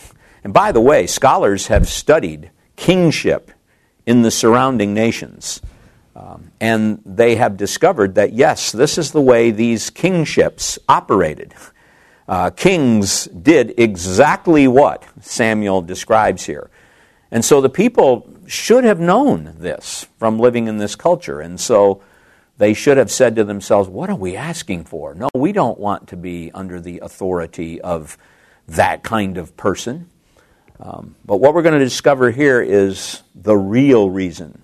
And 0.46 0.54
by 0.54 0.72
the 0.72 0.80
way, 0.80 1.08
scholars 1.08 1.68
have 1.68 1.90
studied 1.90 2.52
kingship 2.75 3.50
in 4.06 4.22
the 4.22 4.30
surrounding 4.30 4.94
nations. 4.94 5.60
Um, 6.16 6.52
and 6.62 7.02
they 7.04 7.36
have 7.38 7.58
discovered 7.58 8.14
that, 8.14 8.32
yes, 8.32 8.72
this 8.72 9.00
is 9.00 9.12
the 9.12 9.22
way 9.22 9.50
these 9.50 9.90
kingships 9.90 10.78
operated. 10.88 11.56
Uh, 12.28 12.52
kings 12.52 13.25
did 13.25 13.74
exactly 13.80 14.68
what 14.68 15.04
Samuel 15.20 15.82
describes 15.82 16.46
here. 16.46 16.70
And 17.32 17.44
so 17.44 17.60
the 17.60 17.68
people 17.68 18.32
should 18.46 18.84
have 18.84 19.00
known 19.00 19.56
this 19.58 20.06
from 20.20 20.38
living 20.38 20.68
in 20.68 20.78
this 20.78 20.96
culture. 20.96 21.42
And 21.42 21.60
so 21.60 22.04
they 22.60 22.75
should 22.75 22.98
have 22.98 23.10
said 23.10 23.36
to 23.38 23.44
themselves, 23.44 23.90
What 23.90 24.12
are 24.12 24.16
we 24.16 24.36
asking 24.36 24.84
for? 24.84 25.16
No, 25.16 25.28
we 25.34 25.52
don't 25.54 25.80
want 25.80 26.08
to 26.10 26.16
be 26.16 26.52
under 26.54 26.80
the 26.80 27.00
authority 27.00 27.82
of 27.82 28.16
that 28.68 29.02
kind 29.02 29.40
of 29.40 29.58
person. 29.58 30.12
Um, 30.79 31.15
but 31.25 31.38
what 31.38 31.53
we're 31.53 31.62
going 31.62 31.79
to 31.79 31.86
discover 31.86 32.32
here 32.32 32.62
is 32.62 33.24
the 33.34 33.55
real 33.55 34.10
reason 34.10 34.62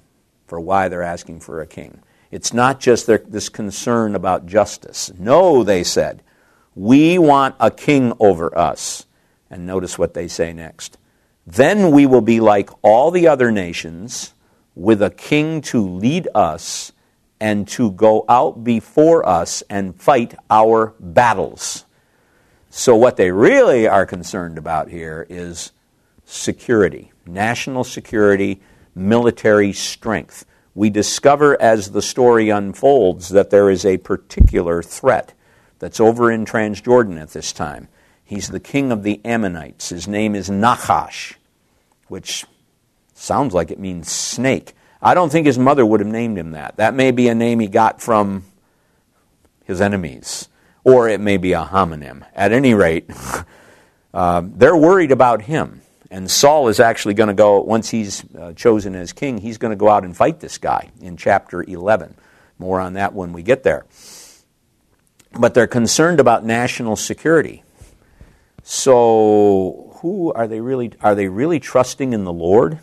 for 0.47 0.59
why 0.59 0.89
they're 0.89 1.01
asking 1.01 1.39
for 1.39 1.61
a 1.61 1.67
king. 1.67 2.01
It's 2.31 2.53
not 2.53 2.79
just 2.79 3.07
their, 3.07 3.19
this 3.19 3.49
concern 3.49 4.15
about 4.15 4.45
justice. 4.45 5.11
No, 5.17 5.63
they 5.63 5.83
said, 5.83 6.23
we 6.75 7.17
want 7.17 7.55
a 7.59 7.71
king 7.71 8.13
over 8.19 8.57
us. 8.57 9.05
And 9.49 9.65
notice 9.65 9.97
what 9.97 10.13
they 10.13 10.27
say 10.27 10.53
next. 10.53 10.97
Then 11.45 11.91
we 11.91 12.05
will 12.05 12.21
be 12.21 12.39
like 12.39 12.69
all 12.81 13.11
the 13.11 13.27
other 13.27 13.51
nations, 13.51 14.33
with 14.75 15.01
a 15.01 15.09
king 15.09 15.61
to 15.61 15.85
lead 15.85 16.27
us 16.33 16.91
and 17.39 17.67
to 17.67 17.91
go 17.91 18.23
out 18.29 18.63
before 18.63 19.27
us 19.27 19.63
and 19.69 19.99
fight 19.99 20.35
our 20.49 20.93
battles. 20.99 21.85
So, 22.69 22.95
what 22.95 23.17
they 23.17 23.31
really 23.31 23.87
are 23.87 24.05
concerned 24.05 24.57
about 24.57 24.89
here 24.89 25.25
is 25.29 25.71
security, 26.31 27.11
national 27.25 27.83
security, 27.83 28.61
military 28.95 29.73
strength. 29.73 30.45
We 30.73 30.89
discover 30.89 31.61
as 31.61 31.91
the 31.91 32.01
story 32.01 32.49
unfolds 32.49 33.29
that 33.29 33.49
there 33.49 33.69
is 33.69 33.85
a 33.85 33.97
particular 33.97 34.81
threat 34.81 35.33
that's 35.79 35.99
over 35.99 36.31
in 36.31 36.45
Transjordan 36.45 37.21
at 37.21 37.31
this 37.31 37.51
time. 37.51 37.89
He's 38.23 38.47
the 38.47 38.59
king 38.61 38.91
of 38.91 39.03
the 39.03 39.19
Ammonites. 39.25 39.89
His 39.89 40.07
name 40.07 40.35
is 40.35 40.49
Nachash, 40.49 41.35
which 42.07 42.45
sounds 43.13 43.53
like 43.53 43.69
it 43.69 43.79
means 43.79 44.09
snake. 44.09 44.73
I 45.01 45.13
don't 45.13 45.31
think 45.31 45.45
his 45.45 45.59
mother 45.59 45.85
would 45.85 45.99
have 45.99 46.07
named 46.07 46.37
him 46.37 46.51
that. 46.51 46.77
That 46.77 46.93
may 46.93 47.11
be 47.11 47.27
a 47.27 47.35
name 47.35 47.59
he 47.59 47.67
got 47.67 48.01
from 48.01 48.45
his 49.65 49.81
enemies, 49.81 50.47
or 50.85 51.09
it 51.09 51.19
may 51.19 51.35
be 51.35 51.51
a 51.51 51.65
homonym. 51.65 52.25
At 52.33 52.53
any 52.53 52.73
rate, 52.73 53.09
uh, 54.13 54.43
they're 54.45 54.77
worried 54.77 55.11
about 55.11 55.41
him. 55.41 55.81
And 56.11 56.29
Saul 56.29 56.67
is 56.67 56.79
actually 56.79 57.15
going 57.15 57.29
to 57.29 57.33
go, 57.33 57.59
once 57.61 57.89
he's 57.89 58.23
uh, 58.35 58.53
chosen 58.53 58.93
as 58.95 59.13
king, 59.13 59.39
he's 59.39 59.57
going 59.57 59.71
to 59.71 59.77
go 59.77 59.89
out 59.89 60.03
and 60.03 60.15
fight 60.15 60.39
this 60.39 60.59
guy 60.59 60.91
in 61.01 61.17
chapter 61.17 61.63
11. 61.63 62.15
More 62.59 62.79
on 62.79 62.93
that 62.93 63.13
when 63.13 63.33
we 63.33 63.41
get 63.41 63.63
there 63.63 63.85
but 65.33 65.53
they're 65.53 65.67
concerned 65.67 66.19
about 66.19 66.43
national 66.43 66.95
security. 66.95 67.63
So, 68.63 69.97
who 70.01 70.31
are 70.33 70.47
they 70.47 70.61
really? 70.61 70.93
Are 71.01 71.15
they 71.15 71.27
really 71.27 71.59
trusting 71.59 72.13
in 72.13 72.23
the 72.23 72.33
Lord? 72.33 72.79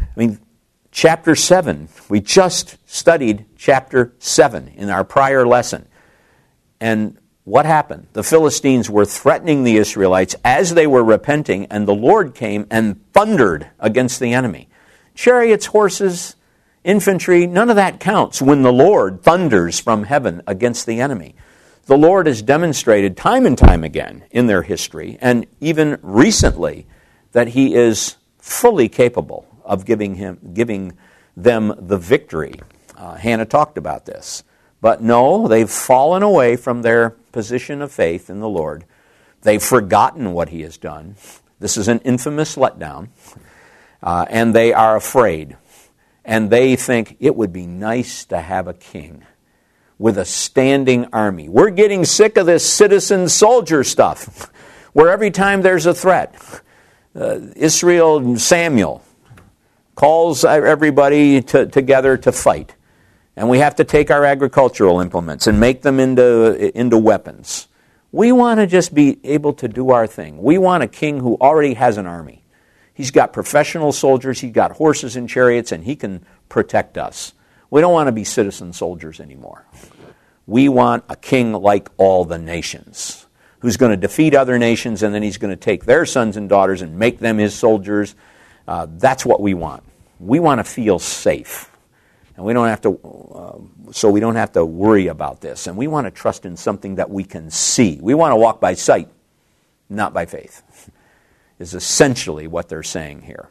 I 0.00 0.04
mean, 0.18 0.38
chapter 0.90 1.34
7, 1.34 1.88
we 2.08 2.20
just 2.20 2.76
studied 2.88 3.46
chapter 3.56 4.14
7 4.18 4.68
in 4.68 4.90
our 4.90 5.04
prior 5.04 5.46
lesson. 5.46 5.86
And 6.80 7.18
what 7.46 7.64
happened? 7.64 8.08
The 8.12 8.22
Philistines 8.22 8.90
were 8.90 9.06
threatening 9.06 9.64
the 9.64 9.78
Israelites 9.78 10.36
as 10.44 10.74
they 10.74 10.86
were 10.86 11.02
repenting, 11.02 11.64
and 11.70 11.88
the 11.88 11.94
Lord 11.94 12.34
came 12.34 12.66
and 12.70 13.00
thundered 13.14 13.70
against 13.80 14.20
the 14.20 14.34
enemy. 14.34 14.68
Chariots, 15.14 15.66
horses, 15.66 16.36
infantry, 16.84 17.46
none 17.46 17.70
of 17.70 17.76
that 17.76 18.00
counts 18.00 18.42
when 18.42 18.60
the 18.60 18.72
Lord 18.72 19.22
thunders 19.22 19.80
from 19.80 20.04
heaven 20.04 20.42
against 20.46 20.84
the 20.84 21.00
enemy 21.00 21.34
the 21.86 21.96
Lord 21.96 22.26
has 22.26 22.42
demonstrated 22.42 23.16
time 23.16 23.46
and 23.46 23.56
time 23.56 23.84
again 23.84 24.24
in 24.32 24.48
their 24.48 24.62
history, 24.62 25.18
and 25.20 25.46
even 25.60 25.98
recently, 26.02 26.86
that 27.30 27.48
He 27.48 27.74
is 27.74 28.16
fully 28.38 28.88
capable 28.88 29.46
of 29.64 29.84
giving, 29.84 30.16
him, 30.16 30.38
giving 30.52 30.96
them 31.36 31.74
the 31.78 31.96
victory. 31.96 32.54
Uh, 32.96 33.14
Hannah 33.14 33.44
talked 33.44 33.78
about 33.78 34.04
this. 34.04 34.42
But 34.86 35.02
no, 35.02 35.48
they've 35.48 35.68
fallen 35.68 36.22
away 36.22 36.54
from 36.54 36.82
their 36.82 37.10
position 37.10 37.82
of 37.82 37.90
faith 37.90 38.30
in 38.30 38.38
the 38.38 38.48
Lord. 38.48 38.84
They've 39.42 39.60
forgotten 39.60 40.32
what 40.32 40.50
He 40.50 40.60
has 40.60 40.78
done. 40.78 41.16
This 41.58 41.76
is 41.76 41.88
an 41.88 41.98
infamous 42.04 42.54
letdown. 42.54 43.08
Uh, 44.00 44.26
and 44.30 44.54
they 44.54 44.72
are 44.72 44.94
afraid. 44.94 45.56
And 46.24 46.50
they 46.50 46.76
think 46.76 47.16
it 47.18 47.34
would 47.34 47.52
be 47.52 47.66
nice 47.66 48.26
to 48.26 48.38
have 48.38 48.68
a 48.68 48.74
king 48.74 49.24
with 49.98 50.18
a 50.18 50.24
standing 50.24 51.06
army. 51.12 51.48
We're 51.48 51.70
getting 51.70 52.04
sick 52.04 52.36
of 52.36 52.46
this 52.46 52.64
citizen 52.64 53.28
soldier 53.28 53.82
stuff, 53.82 54.52
where 54.92 55.08
every 55.08 55.32
time 55.32 55.62
there's 55.62 55.86
a 55.86 55.94
threat, 55.94 56.36
uh, 57.16 57.40
Israel 57.56 58.38
Samuel 58.38 59.02
calls 59.96 60.44
everybody 60.44 61.42
to, 61.42 61.66
together 61.66 62.16
to 62.18 62.30
fight. 62.30 62.75
And 63.36 63.50
we 63.50 63.58
have 63.58 63.76
to 63.76 63.84
take 63.84 64.10
our 64.10 64.24
agricultural 64.24 65.00
implements 65.00 65.46
and 65.46 65.60
make 65.60 65.82
them 65.82 66.00
into, 66.00 66.76
into 66.76 66.96
weapons. 66.96 67.68
We 68.10 68.32
want 68.32 68.60
to 68.60 68.66
just 68.66 68.94
be 68.94 69.18
able 69.24 69.52
to 69.54 69.68
do 69.68 69.90
our 69.90 70.06
thing. 70.06 70.42
We 70.42 70.56
want 70.56 70.82
a 70.82 70.88
king 70.88 71.20
who 71.20 71.36
already 71.36 71.74
has 71.74 71.98
an 71.98 72.06
army. 72.06 72.42
He's 72.94 73.10
got 73.10 73.34
professional 73.34 73.92
soldiers, 73.92 74.40
he's 74.40 74.52
got 74.52 74.72
horses 74.72 75.16
and 75.16 75.28
chariots, 75.28 75.70
and 75.70 75.84
he 75.84 75.96
can 75.96 76.24
protect 76.48 76.96
us. 76.96 77.34
We 77.68 77.82
don't 77.82 77.92
want 77.92 78.08
to 78.08 78.12
be 78.12 78.24
citizen 78.24 78.72
soldiers 78.72 79.20
anymore. 79.20 79.66
We 80.46 80.70
want 80.70 81.04
a 81.10 81.16
king 81.16 81.52
like 81.52 81.90
all 81.98 82.24
the 82.24 82.38
nations, 82.38 83.26
who's 83.58 83.76
going 83.76 83.90
to 83.90 83.98
defeat 83.98 84.34
other 84.34 84.58
nations 84.58 85.02
and 85.02 85.14
then 85.14 85.22
he's 85.22 85.36
going 85.36 85.50
to 85.50 85.62
take 85.62 85.84
their 85.84 86.06
sons 86.06 86.38
and 86.38 86.48
daughters 86.48 86.80
and 86.80 86.98
make 86.98 87.18
them 87.18 87.36
his 87.36 87.54
soldiers. 87.54 88.14
Uh, 88.66 88.86
that's 88.88 89.26
what 89.26 89.42
we 89.42 89.52
want. 89.52 89.82
We 90.18 90.40
want 90.40 90.60
to 90.60 90.64
feel 90.64 90.98
safe. 90.98 91.70
And 92.36 92.44
we 92.44 92.52
don't 92.52 92.68
have 92.68 92.82
to, 92.82 92.98
uh, 93.34 93.92
so 93.92 94.10
we 94.10 94.20
don't 94.20 94.36
have 94.36 94.52
to 94.52 94.64
worry 94.64 95.06
about 95.06 95.40
this. 95.40 95.66
And 95.66 95.76
we 95.76 95.86
want 95.86 96.06
to 96.06 96.10
trust 96.10 96.44
in 96.44 96.56
something 96.56 96.96
that 96.96 97.10
we 97.10 97.24
can 97.24 97.50
see. 97.50 97.98
We 98.00 98.12
want 98.12 98.32
to 98.32 98.36
walk 98.36 98.60
by 98.60 98.74
sight, 98.74 99.08
not 99.88 100.12
by 100.12 100.26
faith, 100.26 100.90
is 101.58 101.74
essentially 101.74 102.46
what 102.46 102.68
they're 102.68 102.82
saying 102.82 103.22
here. 103.22 103.48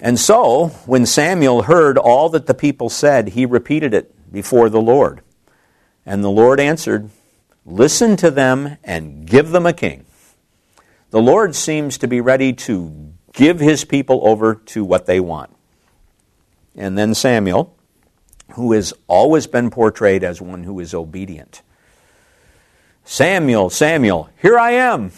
And 0.00 0.18
so, 0.18 0.68
when 0.86 1.06
Samuel 1.06 1.62
heard 1.62 1.96
all 1.96 2.28
that 2.30 2.46
the 2.46 2.54
people 2.54 2.90
said, 2.90 3.28
he 3.28 3.46
repeated 3.46 3.94
it 3.94 4.32
before 4.32 4.68
the 4.68 4.80
Lord. 4.80 5.22
And 6.04 6.22
the 6.22 6.30
Lord 6.30 6.58
answered, 6.58 7.10
Listen 7.64 8.16
to 8.16 8.30
them 8.30 8.76
and 8.84 9.24
give 9.24 9.50
them 9.50 9.64
a 9.64 9.72
king. 9.72 10.04
The 11.10 11.22
Lord 11.22 11.54
seems 11.54 11.96
to 11.98 12.08
be 12.08 12.20
ready 12.20 12.52
to 12.52 13.14
give 13.32 13.60
his 13.60 13.84
people 13.84 14.20
over 14.24 14.56
to 14.56 14.84
what 14.84 15.06
they 15.06 15.20
want. 15.20 15.53
And 16.76 16.98
then 16.98 17.14
Samuel, 17.14 17.76
who 18.52 18.72
has 18.72 18.92
always 19.06 19.46
been 19.46 19.70
portrayed 19.70 20.24
as 20.24 20.40
one 20.40 20.64
who 20.64 20.80
is 20.80 20.94
obedient. 20.94 21.62
Samuel, 23.04 23.70
Samuel, 23.70 24.30
here 24.40 24.58
I 24.58 24.72
am. 24.72 25.12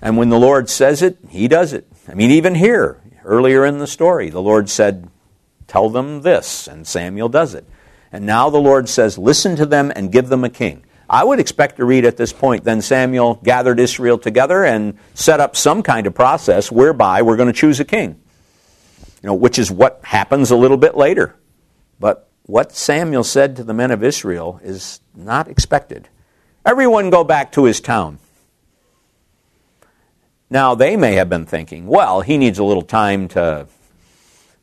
And 0.00 0.16
when 0.16 0.28
the 0.28 0.38
Lord 0.38 0.68
says 0.68 1.02
it, 1.02 1.18
he 1.28 1.48
does 1.48 1.72
it. 1.72 1.86
I 2.08 2.14
mean, 2.14 2.30
even 2.30 2.54
here, 2.54 3.00
earlier 3.24 3.64
in 3.64 3.78
the 3.78 3.86
story, 3.86 4.30
the 4.30 4.42
Lord 4.42 4.68
said, 4.68 5.08
Tell 5.66 5.90
them 5.90 6.22
this, 6.22 6.66
and 6.66 6.86
Samuel 6.86 7.28
does 7.28 7.54
it. 7.54 7.66
And 8.10 8.24
now 8.24 8.48
the 8.48 8.58
Lord 8.58 8.88
says, 8.88 9.18
Listen 9.18 9.56
to 9.56 9.66
them 9.66 9.92
and 9.94 10.12
give 10.12 10.28
them 10.28 10.44
a 10.44 10.48
king. 10.48 10.84
I 11.10 11.24
would 11.24 11.40
expect 11.40 11.76
to 11.76 11.84
read 11.84 12.04
at 12.04 12.16
this 12.16 12.32
point, 12.32 12.64
then 12.64 12.82
Samuel 12.82 13.40
gathered 13.42 13.80
Israel 13.80 14.18
together 14.18 14.64
and 14.64 14.98
set 15.14 15.40
up 15.40 15.56
some 15.56 15.82
kind 15.82 16.06
of 16.06 16.14
process 16.14 16.70
whereby 16.70 17.22
we're 17.22 17.36
going 17.36 17.52
to 17.52 17.58
choose 17.58 17.80
a 17.80 17.84
king. 17.84 18.20
You 19.22 19.28
know, 19.28 19.34
which 19.34 19.58
is 19.58 19.70
what 19.70 20.00
happens 20.04 20.50
a 20.50 20.56
little 20.56 20.76
bit 20.76 20.96
later. 20.96 21.34
But 21.98 22.28
what 22.42 22.72
Samuel 22.72 23.24
said 23.24 23.56
to 23.56 23.64
the 23.64 23.74
men 23.74 23.90
of 23.90 24.02
Israel 24.02 24.60
is 24.62 25.00
not 25.14 25.48
expected. 25.48 26.08
Everyone 26.64 27.10
go 27.10 27.24
back 27.24 27.52
to 27.52 27.64
his 27.64 27.80
town. 27.80 28.18
Now, 30.50 30.74
they 30.74 30.96
may 30.96 31.14
have 31.14 31.28
been 31.28 31.44
thinking, 31.44 31.86
well, 31.86 32.22
he 32.22 32.38
needs 32.38 32.58
a 32.58 32.64
little 32.64 32.82
time 32.82 33.28
to 33.28 33.66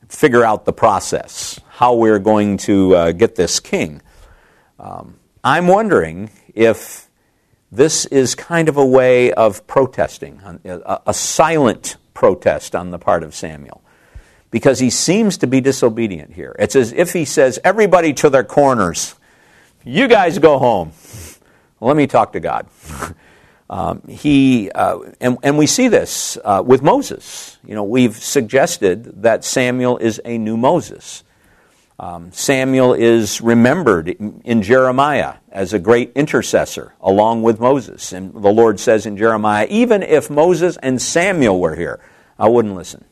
figure 0.10 0.44
out 0.44 0.66
the 0.66 0.74
process, 0.74 1.60
how 1.68 1.94
we're 1.96 2.20
going 2.20 2.58
to 2.58 2.96
uh, 2.96 3.12
get 3.12 3.36
this 3.36 3.60
king. 3.60 4.02
Um, 4.80 5.20
I'm 5.44 5.68
wondering 5.68 6.32
if 6.56 7.08
this 7.72 8.06
is 8.08 8.34
kind 8.34 8.68
of 8.68 8.78
a 8.78 8.86
way 8.86 9.32
of 9.34 9.68
protesting, 9.68 10.42
a, 10.66 11.02
a 11.08 11.14
silent 11.14 11.98
protest 12.16 12.76
on 12.76 12.90
the 12.90 12.98
part 12.98 13.22
of 13.22 13.36
Samuel, 13.36 13.84
because 14.56 14.80
he 14.80 14.90
seems 14.90 15.36
to 15.40 15.48
be 15.48 15.60
disobedient 15.60 16.32
here. 16.32 16.56
It's 16.58 16.78
as 16.78 16.94
if 16.94 17.12
he 17.12 17.26
says, 17.26 17.60
Everybody 17.66 18.14
to 18.14 18.30
their 18.30 18.46
corners. 18.46 19.16
You 19.84 20.08
guys 20.08 20.40
go 20.40 20.58
home. 20.60 20.94
Let 21.82 21.98
me 21.98 22.08
talk 22.08 22.32
to 22.32 22.40
God. 22.40 22.68
Um, 23.68 24.04
he 24.08 24.70
uh, 24.70 25.00
and, 25.20 25.40
and 25.42 25.58
we 25.58 25.66
see 25.66 25.88
this 25.88 26.38
uh, 26.46 26.62
with 26.64 26.84
Moses. 26.84 27.58
You 27.66 27.74
know, 27.74 27.84
we've 27.84 28.16
suggested 28.16 29.24
that 29.24 29.44
Samuel 29.44 29.98
is 29.98 30.22
a 30.24 30.38
new 30.38 30.56
Moses. 30.56 31.24
Um, 32.00 32.32
Samuel 32.32 32.94
is 32.94 33.42
remembered 33.42 34.10
in 34.10 34.62
Jeremiah 34.62 35.38
as 35.52 35.74
a 35.74 35.80
great 35.80 36.12
intercessor 36.14 36.94
along 37.02 37.42
with 37.42 37.60
Moses. 37.60 38.14
And 38.14 38.36
the 38.36 38.54
Lord 38.54 38.80
says 38.80 39.08
in 39.08 39.18
Jeremiah, 39.18 39.66
even 39.68 40.04
if 40.04 40.30
Moses 40.30 40.78
and 40.84 41.02
Samuel 41.02 41.60
were 41.60 41.76
here, 41.76 42.00
I 42.38 42.48
wouldn't 42.48 42.76
listen. 42.76 43.04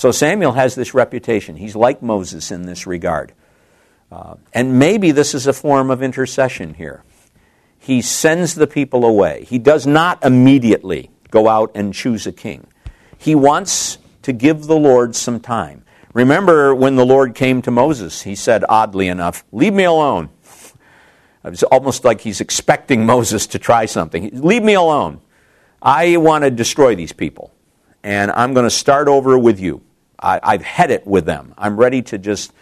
So 0.00 0.12
Samuel 0.12 0.52
has 0.52 0.76
this 0.76 0.94
reputation. 0.94 1.56
He's 1.56 1.76
like 1.76 2.00
Moses 2.00 2.50
in 2.50 2.62
this 2.62 2.86
regard. 2.86 3.34
Uh, 4.10 4.36
and 4.54 4.78
maybe 4.78 5.10
this 5.10 5.34
is 5.34 5.46
a 5.46 5.52
form 5.52 5.90
of 5.90 6.02
intercession 6.02 6.72
here. 6.72 7.04
He 7.78 8.00
sends 8.00 8.54
the 8.54 8.66
people 8.66 9.04
away. 9.04 9.44
He 9.44 9.58
does 9.58 9.86
not 9.86 10.24
immediately 10.24 11.10
go 11.30 11.48
out 11.50 11.72
and 11.74 11.92
choose 11.92 12.26
a 12.26 12.32
king. 12.32 12.66
He 13.18 13.34
wants 13.34 13.98
to 14.22 14.32
give 14.32 14.62
the 14.62 14.74
Lord 14.74 15.14
some 15.14 15.38
time. 15.38 15.84
Remember 16.14 16.74
when 16.74 16.96
the 16.96 17.04
Lord 17.04 17.34
came 17.34 17.60
to 17.60 17.70
Moses, 17.70 18.22
he 18.22 18.34
said, 18.34 18.64
oddly 18.70 19.06
enough, 19.06 19.44
Leave 19.52 19.74
me 19.74 19.84
alone. 19.84 20.30
It's 21.44 21.62
almost 21.64 22.06
like 22.06 22.22
he's 22.22 22.40
expecting 22.40 23.04
Moses 23.04 23.46
to 23.48 23.58
try 23.58 23.84
something. 23.84 24.30
Leave 24.32 24.62
me 24.62 24.72
alone. 24.72 25.20
I 25.82 26.16
want 26.16 26.44
to 26.44 26.50
destroy 26.50 26.94
these 26.94 27.12
people, 27.12 27.52
and 28.02 28.30
I'm 28.30 28.54
going 28.54 28.64
to 28.64 28.70
start 28.70 29.06
over 29.06 29.38
with 29.38 29.60
you. 29.60 29.82
I, 30.20 30.52
have 30.52 30.62
had 30.62 30.90
it 30.90 31.06
with 31.06 31.24
them. 31.24 31.54
I'm 31.56 31.76
ready 31.76 32.02
to 32.02 32.18
just 32.18 32.52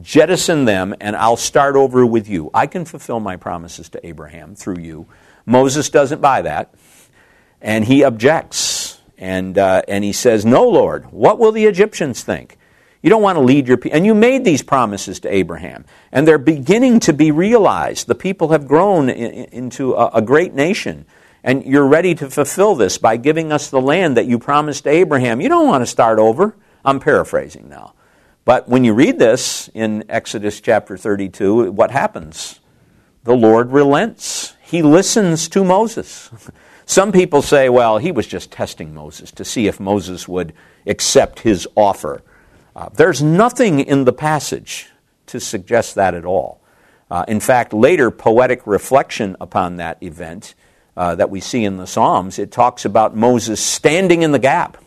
jettison 0.00 0.64
them, 0.64 0.94
and 1.00 1.16
I'll 1.16 1.36
start 1.36 1.76
over 1.76 2.06
with 2.06 2.28
you. 2.28 2.50
I 2.54 2.66
can 2.66 2.84
fulfill 2.84 3.20
my 3.20 3.36
promises 3.36 3.88
to 3.90 4.06
Abraham 4.06 4.54
through 4.54 4.78
you. 4.78 5.06
Moses 5.44 5.90
doesn't 5.90 6.20
buy 6.20 6.42
that, 6.42 6.74
and 7.60 7.84
he 7.84 8.04
objects. 8.04 9.00
And, 9.16 9.58
uh, 9.58 9.82
and 9.88 10.04
he 10.04 10.12
says, 10.12 10.46
No, 10.46 10.68
Lord, 10.68 11.10
what 11.10 11.40
will 11.40 11.50
the 11.50 11.64
Egyptians 11.64 12.22
think? 12.22 12.56
You 13.02 13.10
don't 13.10 13.22
want 13.22 13.36
to 13.36 13.42
lead 13.42 13.68
your 13.68 13.76
people. 13.76 13.96
And 13.96 14.06
you 14.06 14.14
made 14.14 14.44
these 14.44 14.62
promises 14.62 15.20
to 15.20 15.32
Abraham, 15.32 15.84
and 16.12 16.26
they're 16.26 16.38
beginning 16.38 17.00
to 17.00 17.12
be 17.12 17.30
realized. 17.30 18.06
The 18.06 18.14
people 18.14 18.50
have 18.50 18.68
grown 18.68 19.08
in, 19.08 19.46
into 19.46 19.94
a, 19.94 20.08
a 20.14 20.22
great 20.22 20.54
nation, 20.54 21.06
and 21.42 21.64
you're 21.64 21.86
ready 21.86 22.14
to 22.16 22.30
fulfill 22.30 22.76
this 22.76 22.98
by 22.98 23.16
giving 23.16 23.52
us 23.52 23.70
the 23.70 23.80
land 23.80 24.16
that 24.16 24.26
you 24.26 24.38
promised 24.38 24.84
to 24.84 24.90
Abraham. 24.90 25.40
You 25.40 25.48
don't 25.48 25.66
want 25.66 25.82
to 25.82 25.86
start 25.86 26.18
over. 26.18 26.54
I'm 26.84 27.00
paraphrasing 27.00 27.68
now. 27.68 27.94
But 28.44 28.68
when 28.68 28.84
you 28.84 28.94
read 28.94 29.18
this 29.18 29.68
in 29.74 30.04
Exodus 30.08 30.60
chapter 30.60 30.96
32, 30.96 31.70
what 31.72 31.90
happens? 31.90 32.60
The 33.24 33.36
Lord 33.36 33.72
relents. 33.72 34.54
He 34.62 34.82
listens 34.82 35.48
to 35.50 35.64
Moses. 35.64 36.30
Some 36.86 37.12
people 37.12 37.42
say, 37.42 37.68
well, 37.68 37.98
he 37.98 38.12
was 38.12 38.26
just 38.26 38.50
testing 38.50 38.94
Moses 38.94 39.30
to 39.32 39.44
see 39.44 39.66
if 39.66 39.78
Moses 39.78 40.26
would 40.26 40.54
accept 40.86 41.40
his 41.40 41.68
offer. 41.74 42.22
Uh, 42.74 42.88
there's 42.94 43.22
nothing 43.22 43.80
in 43.80 44.04
the 44.04 44.12
passage 44.12 44.88
to 45.26 45.38
suggest 45.38 45.96
that 45.96 46.14
at 46.14 46.24
all. 46.24 46.62
Uh, 47.10 47.24
in 47.28 47.40
fact, 47.40 47.74
later 47.74 48.10
poetic 48.10 48.66
reflection 48.66 49.36
upon 49.40 49.76
that 49.76 50.02
event 50.02 50.54
uh, 50.96 51.14
that 51.14 51.30
we 51.30 51.40
see 51.40 51.64
in 51.64 51.76
the 51.76 51.86
Psalms, 51.86 52.38
it 52.38 52.50
talks 52.50 52.84
about 52.84 53.14
Moses 53.14 53.60
standing 53.60 54.22
in 54.22 54.32
the 54.32 54.38
gap, 54.38 54.78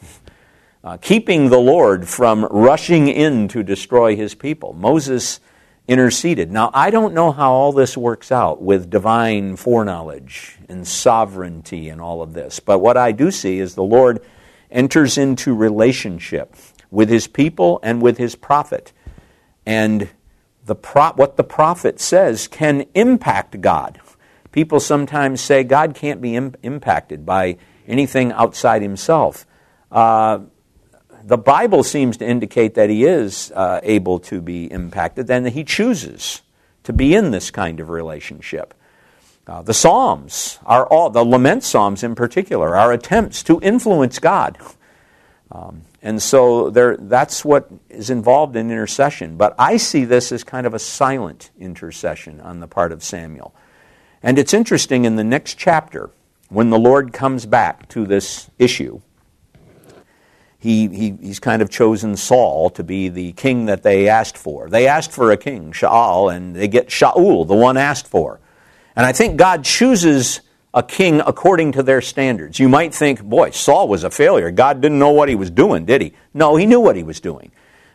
uh, 0.84 0.98
keeping 0.98 1.50
the 1.50 1.60
Lord 1.60 2.08
from 2.08 2.46
rushing 2.46 3.08
in 3.08 3.48
to 3.50 3.64
destroy 3.64 4.16
his 4.16 4.34
people. 4.36 4.74
Moses 4.74 5.40
interceded. 5.88 6.52
Now, 6.52 6.72
I 6.74 6.90
don't 6.90 7.14
know 7.14 7.32
how 7.32 7.52
all 7.52 7.72
this 7.72 7.98
works 7.98 8.32
out 8.32 8.62
with 8.62 8.90
divine 8.90 9.56
foreknowledge 9.56 10.58
and 10.70 10.88
sovereignty 10.88 11.90
and 11.90 12.00
all 12.00 12.22
of 12.22 12.34
this, 12.34 12.60
but 12.60 12.80
what 12.80 12.98
I 12.98 13.12
do 13.12 13.32
see 13.32 13.60
is 13.60 13.76
the 13.76 13.84
Lord 13.84 14.22
enters 14.70 15.18
into 15.18 15.54
relationship 15.54 16.56
with 16.90 17.10
his 17.10 17.28
people 17.28 17.80
and 17.84 18.02
with 18.02 18.18
his 18.18 18.36
prophet. 18.36 18.94
And 19.66 20.10
the 20.66 20.76
pro- 20.76 21.14
what 21.14 21.38
the 21.38 21.44
prophet 21.44 22.00
says 22.00 22.48
can 22.48 22.86
impact 22.94 23.60
God. 23.62 24.00
People 24.52 24.80
sometimes 24.80 25.42
say 25.42 25.64
God 25.64 25.96
can't 25.96 26.22
be 26.22 26.36
Im- 26.36 26.56
impacted 26.64 27.26
by 27.26 27.58
anything 27.88 28.32
outside 28.32 28.82
himself. 28.82 29.46
Uh, 29.92 30.40
the 31.24 31.38
Bible 31.38 31.84
seems 31.84 32.18
to 32.18 32.28
indicate 32.28 32.76
that 32.76 32.90
he 32.90 33.06
is 33.06 33.52
uh, 33.56 33.80
able 33.84 34.20
to 34.20 34.42
be 34.42 34.72
impacted 34.72 35.30
and 35.30 35.46
that 35.46 35.54
he 35.54 35.64
chooses 35.64 36.42
to 36.84 36.94
be 36.94 37.16
in 37.16 37.32
this 37.32 37.52
kind 37.52 37.80
of 37.80 37.90
relationship. 37.90 38.74
Uh, 39.48 39.62
the 39.62 39.74
Psalms 39.74 40.60
are 40.66 40.86
all, 40.86 41.10
the 41.10 41.24
lament 41.24 41.64
Psalms 41.64 42.04
in 42.04 42.16
particular, 42.16 42.76
are 42.76 42.92
attempts 42.92 43.44
to 43.44 43.60
influence 43.62 44.20
God. 44.20 44.58
Um, 45.52 45.82
and 46.02 46.22
so 46.22 46.70
there, 46.70 46.98
that's 46.98 47.44
what 47.44 47.70
is 47.90 48.10
involved 48.10 48.56
in 48.56 48.72
intercession. 48.72 49.38
But 49.38 49.56
I 49.60 49.78
see 49.78 50.06
this 50.06 50.32
as 50.32 50.44
kind 50.44 50.66
of 50.66 50.74
a 50.74 50.80
silent 50.80 51.52
intercession 51.60 52.40
on 52.42 52.60
the 52.60 52.68
part 52.68 52.92
of 52.92 53.04
Samuel. 53.04 53.54
And 54.24 54.40
it's 54.40 54.54
interesting 54.54 55.06
in 55.06 55.16
the 55.16 55.24
next 55.24 55.58
chapter, 55.58 56.12
when 56.50 56.70
the 56.70 56.80
Lord 56.80 57.14
comes 57.14 57.46
back 57.46 57.88
to 57.90 58.06
this 58.06 58.50
issue, 58.60 59.02
he, 60.62 60.88
he, 60.90 61.18
he's 61.20 61.40
kind 61.40 61.64
of 61.64 61.72
chosen 61.72 62.16
Saul 62.16 62.70
to 62.72 62.84
be 62.84 63.10
the 63.10 63.32
king 63.32 63.66
that 63.66 63.82
they 63.82 64.08
asked 64.08 64.38
for. 64.38 64.70
They 64.70 64.86
asked 64.88 65.12
for 65.12 65.32
a 65.32 65.38
king, 65.38 65.72
Shaul, 65.72 66.34
and 66.34 66.56
they 66.56 66.68
get 66.68 66.90
Shaul, 66.90 67.48
the 67.48 67.56
one 67.56 67.78
asked 67.78 68.06
for. 68.06 68.40
And 68.96 69.04
I 69.04 69.12
think 69.12 69.38
God 69.38 69.64
chooses 69.64 70.42
a 70.72 70.84
king 70.84 71.20
according 71.26 71.72
to 71.72 71.84
their 71.84 72.00
standards. 72.00 72.60
You 72.60 72.70
might 72.70 72.94
think, 72.94 73.24
boy, 73.24 73.50
Saul 73.50 73.88
was 73.88 74.04
a 74.04 74.12
failure. 74.12 74.52
God 74.52 74.82
didn't 74.82 75.00
know 75.00 75.10
what 75.10 75.30
he 75.30 75.36
was 75.36 75.50
doing, 75.50 75.86
did 75.86 76.00
he? 76.00 76.14
No, 76.32 76.56
he 76.56 76.68
knew 76.68 76.80
what 76.80 76.96
he 76.96 77.02
was 77.02 77.20
doing. 77.20 77.52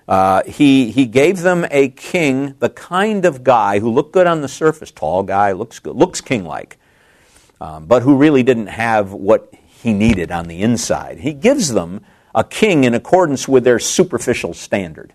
Uh, 0.08 0.42
he, 0.44 0.90
he 0.90 1.06
gave 1.06 1.42
them 1.42 1.66
a 1.70 1.90
king, 1.90 2.56
the 2.58 2.70
kind 2.70 3.24
of 3.24 3.44
guy 3.44 3.78
who 3.78 3.90
looked 3.90 4.12
good 4.12 4.26
on 4.26 4.40
the 4.40 4.48
surface, 4.48 4.90
tall 4.90 5.22
guy, 5.22 5.52
looks 5.52 5.78
good, 5.78 5.94
looks 5.94 6.20
king 6.20 6.44
like, 6.44 6.78
um, 7.60 7.86
but 7.86 8.02
who 8.02 8.16
really 8.16 8.42
didn't 8.42 8.66
have 8.66 9.12
what 9.12 9.52
he 9.52 9.92
needed 9.92 10.32
on 10.32 10.48
the 10.48 10.62
inside. 10.62 11.18
He 11.20 11.32
gives 11.32 11.72
them 11.72 12.04
a 12.36 12.44
king 12.44 12.84
in 12.84 12.94
accordance 12.94 13.48
with 13.48 13.64
their 13.64 13.78
superficial 13.78 14.54
standard 14.54 15.12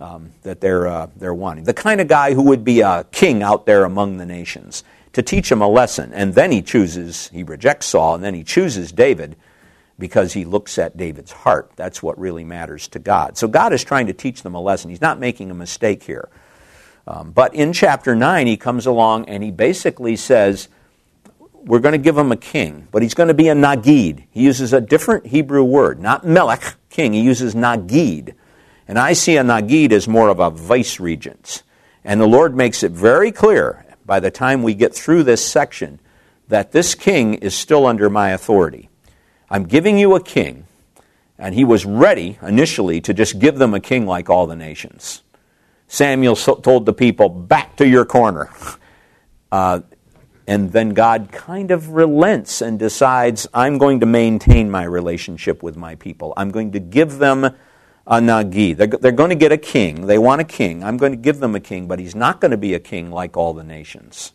um, 0.00 0.32
that 0.42 0.60
they're, 0.60 0.86
uh, 0.86 1.06
they're 1.16 1.32
wanting. 1.32 1.64
The 1.64 1.72
kind 1.72 2.00
of 2.00 2.08
guy 2.08 2.34
who 2.34 2.42
would 2.42 2.64
be 2.64 2.80
a 2.80 3.06
king 3.12 3.42
out 3.42 3.66
there 3.66 3.84
among 3.84 4.16
the 4.16 4.26
nations 4.26 4.82
to 5.12 5.22
teach 5.22 5.50
him 5.50 5.62
a 5.62 5.68
lesson. 5.68 6.12
And 6.12 6.34
then 6.34 6.50
he 6.50 6.60
chooses, 6.60 7.28
he 7.28 7.44
rejects 7.44 7.86
Saul, 7.86 8.16
and 8.16 8.24
then 8.24 8.34
he 8.34 8.42
chooses 8.42 8.90
David 8.90 9.36
because 9.98 10.32
he 10.32 10.44
looks 10.44 10.78
at 10.78 10.96
David's 10.96 11.30
heart. 11.30 11.70
That's 11.76 12.02
what 12.02 12.18
really 12.18 12.42
matters 12.42 12.88
to 12.88 12.98
God. 12.98 13.36
So 13.36 13.46
God 13.46 13.72
is 13.72 13.84
trying 13.84 14.08
to 14.08 14.12
teach 14.12 14.42
them 14.42 14.54
a 14.54 14.60
lesson. 14.60 14.90
He's 14.90 15.00
not 15.00 15.20
making 15.20 15.50
a 15.50 15.54
mistake 15.54 16.02
here. 16.02 16.28
Um, 17.06 17.30
but 17.30 17.54
in 17.54 17.72
chapter 17.72 18.16
9, 18.16 18.46
he 18.46 18.56
comes 18.56 18.86
along 18.86 19.28
and 19.28 19.42
he 19.42 19.50
basically 19.50 20.16
says, 20.16 20.68
We're 21.64 21.80
going 21.80 21.92
to 21.92 21.98
give 21.98 22.16
him 22.16 22.32
a 22.32 22.36
king, 22.36 22.88
but 22.90 23.02
he's 23.02 23.14
going 23.14 23.28
to 23.28 23.34
be 23.34 23.48
a 23.48 23.54
Nagid. 23.54 24.24
He 24.30 24.42
uses 24.42 24.72
a 24.72 24.80
different 24.80 25.26
Hebrew 25.26 25.62
word, 25.62 26.00
not 26.00 26.26
Melech, 26.26 26.74
king. 26.88 27.12
He 27.12 27.20
uses 27.20 27.54
Nagid. 27.54 28.34
And 28.88 28.98
I 28.98 29.12
see 29.12 29.36
a 29.36 29.42
Nagid 29.42 29.92
as 29.92 30.08
more 30.08 30.28
of 30.28 30.40
a 30.40 30.50
vice 30.50 30.98
regent. 30.98 31.62
And 32.04 32.20
the 32.20 32.26
Lord 32.26 32.56
makes 32.56 32.82
it 32.82 32.92
very 32.92 33.30
clear 33.30 33.84
by 34.04 34.20
the 34.20 34.30
time 34.30 34.62
we 34.62 34.74
get 34.74 34.94
through 34.94 35.22
this 35.22 35.46
section 35.46 36.00
that 36.48 36.72
this 36.72 36.94
king 36.94 37.34
is 37.34 37.54
still 37.54 37.86
under 37.86 38.10
my 38.10 38.30
authority. 38.30 38.88
I'm 39.48 39.64
giving 39.64 39.98
you 39.98 40.14
a 40.14 40.22
king. 40.22 40.66
And 41.38 41.54
he 41.54 41.64
was 41.64 41.86
ready 41.86 42.38
initially 42.42 43.00
to 43.02 43.14
just 43.14 43.38
give 43.38 43.58
them 43.58 43.72
a 43.72 43.80
king 43.80 44.06
like 44.06 44.28
all 44.28 44.46
the 44.46 44.56
nations. 44.56 45.22
Samuel 45.88 46.36
told 46.36 46.86
the 46.86 46.92
people, 46.92 47.28
Back 47.28 47.76
to 47.76 47.86
your 47.86 48.04
corner. 48.04 48.50
Uh, 49.52 49.80
and 50.50 50.72
then 50.72 50.94
God 50.94 51.30
kind 51.30 51.70
of 51.70 51.90
relents 51.90 52.60
and 52.60 52.76
decides, 52.76 53.46
I'm 53.54 53.78
going 53.78 54.00
to 54.00 54.06
maintain 54.06 54.68
my 54.68 54.82
relationship 54.82 55.62
with 55.62 55.76
my 55.76 55.94
people. 55.94 56.34
I'm 56.36 56.50
going 56.50 56.72
to 56.72 56.80
give 56.80 57.18
them 57.18 57.44
a 57.44 57.54
Nagid. 58.16 58.76
They're, 58.76 58.88
they're 58.88 59.12
going 59.12 59.30
to 59.30 59.36
get 59.36 59.52
a 59.52 59.56
king. 59.56 60.08
They 60.08 60.18
want 60.18 60.40
a 60.40 60.44
king. 60.44 60.82
I'm 60.82 60.96
going 60.96 61.12
to 61.12 61.18
give 61.18 61.38
them 61.38 61.54
a 61.54 61.60
king, 61.60 61.86
but 61.86 62.00
he's 62.00 62.16
not 62.16 62.40
going 62.40 62.50
to 62.50 62.56
be 62.56 62.74
a 62.74 62.80
king 62.80 63.12
like 63.12 63.36
all 63.36 63.54
the 63.54 63.62
nations 63.62 64.32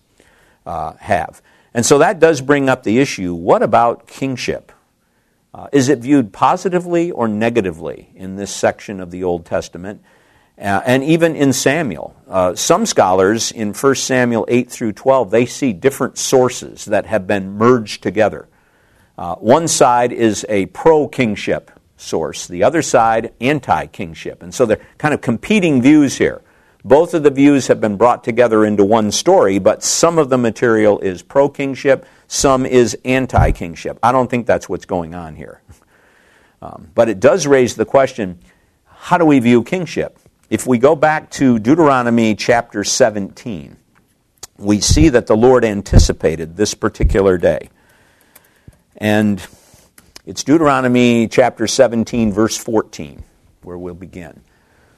uh, 0.65 0.93
have. 0.93 1.41
And 1.73 1.85
so 1.85 1.97
that 1.97 2.21
does 2.21 2.39
bring 2.39 2.69
up 2.69 2.83
the 2.83 2.99
issue 2.99 3.33
what 3.33 3.61
about 3.61 4.07
kingship? 4.07 4.71
Uh, 5.53 5.67
is 5.73 5.89
it 5.89 5.99
viewed 5.99 6.31
positively 6.31 7.11
or 7.11 7.27
negatively 7.27 8.09
in 8.15 8.37
this 8.37 8.55
section 8.55 9.01
of 9.01 9.11
the 9.11 9.25
Old 9.25 9.45
Testament? 9.45 10.01
Uh, 10.57 10.81
and 10.85 11.03
even 11.03 11.35
in 11.35 11.51
Samuel. 11.51 12.15
Uh, 12.27 12.55
some 12.55 12.85
scholars 12.85 13.51
in 13.51 13.73
1 13.73 13.95
Samuel 13.95 14.45
8 14.47 14.69
through 14.69 14.93
12, 14.93 15.29
they 15.29 15.45
see 15.45 15.73
different 15.73 16.17
sources 16.17 16.85
that 16.85 17.05
have 17.05 17.27
been 17.27 17.57
merged 17.57 18.01
together. 18.01 18.47
Uh, 19.17 19.35
one 19.35 19.67
side 19.67 20.11
is 20.11 20.45
a 20.49 20.65
pro 20.67 21.07
kingship 21.07 21.71
source, 21.97 22.47
the 22.47 22.63
other 22.63 22.81
side, 22.81 23.33
anti 23.39 23.87
kingship. 23.87 24.43
And 24.43 24.53
so 24.53 24.65
they're 24.65 24.81
kind 24.97 25.13
of 25.13 25.21
competing 25.21 25.81
views 25.81 26.17
here. 26.17 26.41
Both 26.83 27.13
of 27.13 27.23
the 27.23 27.31
views 27.31 27.67
have 27.67 27.81
been 27.81 27.97
brought 27.97 28.23
together 28.23 28.63
into 28.63 28.85
one 28.85 29.11
story, 29.11 29.57
but 29.59 29.83
some 29.83 30.19
of 30.19 30.29
the 30.29 30.37
material 30.37 30.99
is 30.99 31.23
pro 31.23 31.49
kingship, 31.49 32.05
some 32.27 32.65
is 32.65 32.97
anti 33.03 33.51
kingship. 33.51 33.97
I 34.03 34.11
don't 34.11 34.29
think 34.29 34.45
that's 34.45 34.69
what's 34.69 34.85
going 34.85 35.13
on 35.13 35.35
here. 35.35 35.61
Um, 36.61 36.89
but 36.95 37.09
it 37.09 37.19
does 37.19 37.45
raise 37.45 37.75
the 37.75 37.85
question 37.85 38.39
how 38.87 39.19
do 39.19 39.25
we 39.25 39.37
view 39.37 39.61
kingship? 39.61 40.17
If 40.47 40.67
we 40.67 40.77
go 40.77 40.95
back 40.95 41.31
to 41.31 41.57
Deuteronomy 41.57 42.35
chapter 42.35 42.83
17, 42.83 43.77
we 44.59 44.79
see 44.79 45.09
that 45.09 45.25
the 45.25 45.35
Lord 45.35 45.65
anticipated 45.65 46.55
this 46.55 46.75
particular 46.75 47.39
day. 47.39 47.71
And 48.95 49.45
it's 50.23 50.43
Deuteronomy 50.43 51.27
chapter 51.27 51.65
17, 51.65 52.31
verse 52.31 52.55
14, 52.57 53.23
where 53.63 53.77
we'll 53.77 53.95
begin. 53.95 54.41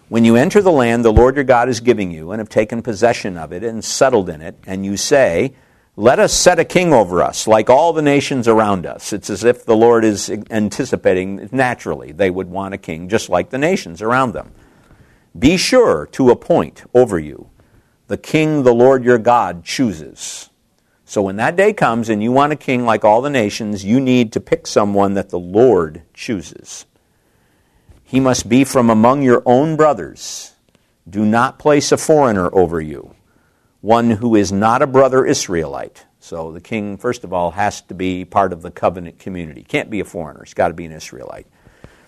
When 0.09 0.25
you 0.25 0.35
enter 0.35 0.61
the 0.61 0.71
land 0.71 1.05
the 1.05 1.13
Lord 1.13 1.35
your 1.35 1.45
God 1.45 1.69
is 1.69 1.79
giving 1.79 2.11
you, 2.11 2.31
and 2.31 2.41
have 2.41 2.49
taken 2.49 2.81
possession 2.81 3.37
of 3.37 3.53
it 3.53 3.63
and 3.63 3.83
settled 3.83 4.27
in 4.27 4.41
it, 4.41 4.57
and 4.67 4.85
you 4.85 4.97
say, 4.97 5.53
Let 5.95 6.19
us 6.19 6.33
set 6.33 6.59
a 6.59 6.65
king 6.65 6.91
over 6.91 7.23
us, 7.23 7.47
like 7.47 7.69
all 7.69 7.93
the 7.93 8.01
nations 8.01 8.49
around 8.49 8.85
us. 8.85 9.13
It's 9.13 9.29
as 9.29 9.45
if 9.45 9.63
the 9.63 9.77
Lord 9.77 10.03
is 10.03 10.29
anticipating 10.29 11.47
naturally 11.53 12.11
they 12.11 12.29
would 12.29 12.49
want 12.49 12.73
a 12.73 12.77
king, 12.77 13.07
just 13.07 13.29
like 13.29 13.49
the 13.49 13.57
nations 13.57 14.01
around 14.01 14.33
them. 14.33 14.51
Be 15.37 15.57
sure 15.57 16.07
to 16.13 16.29
appoint 16.29 16.83
over 16.93 17.19
you 17.19 17.49
the 18.07 18.17
king 18.17 18.63
the 18.63 18.73
Lord 18.73 19.03
your 19.03 19.17
God 19.17 19.63
chooses 19.63 20.49
so 21.09 21.21
when 21.21 21.37
that 21.37 21.55
day 21.55 21.71
comes 21.71 22.09
and 22.09 22.21
you 22.21 22.33
want 22.33 22.51
a 22.51 22.57
king 22.57 22.83
like 22.83 23.05
all 23.05 23.21
the 23.21 23.29
nations, 23.29 23.85
you 23.85 24.01
need 24.01 24.33
to 24.33 24.41
pick 24.41 24.67
someone 24.67 25.13
that 25.13 25.29
the 25.29 25.39
Lord 25.39 26.01
chooses. 26.13 26.85
He 28.03 28.19
must 28.19 28.49
be 28.49 28.65
from 28.65 28.89
among 28.89 29.21
your 29.21 29.41
own 29.45 29.77
brothers. 29.77 30.51
Do 31.09 31.25
not 31.25 31.59
place 31.59 31.93
a 31.93 31.97
foreigner 31.97 32.53
over 32.53 32.81
you, 32.81 33.15
one 33.79 34.09
who 34.09 34.35
is 34.35 34.51
not 34.51 34.81
a 34.81 34.87
brother 34.87 35.25
Israelite. 35.25 36.05
So 36.19 36.51
the 36.51 36.59
king, 36.59 36.97
first 36.97 37.23
of 37.23 37.31
all, 37.31 37.51
has 37.51 37.81
to 37.83 37.93
be 37.93 38.25
part 38.25 38.51
of 38.51 38.61
the 38.61 38.69
covenant 38.69 39.17
community. 39.17 39.63
Can't 39.63 39.89
be 39.89 40.01
a 40.01 40.05
foreigner, 40.05 40.43
he's 40.43 40.53
got 40.53 40.67
to 40.67 40.73
be 40.73 40.83
an 40.83 40.91
Israelite. 40.91 41.47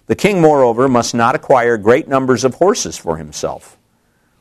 The 0.10 0.16
king, 0.16 0.42
moreover, 0.42 0.90
must 0.90 1.16
not 1.16 1.36
acquire 1.36 1.78
great 1.78 2.10
numbers 2.10 2.44
of 2.44 2.56
horses 2.56 2.98
for 2.98 3.16
himself, 3.16 3.78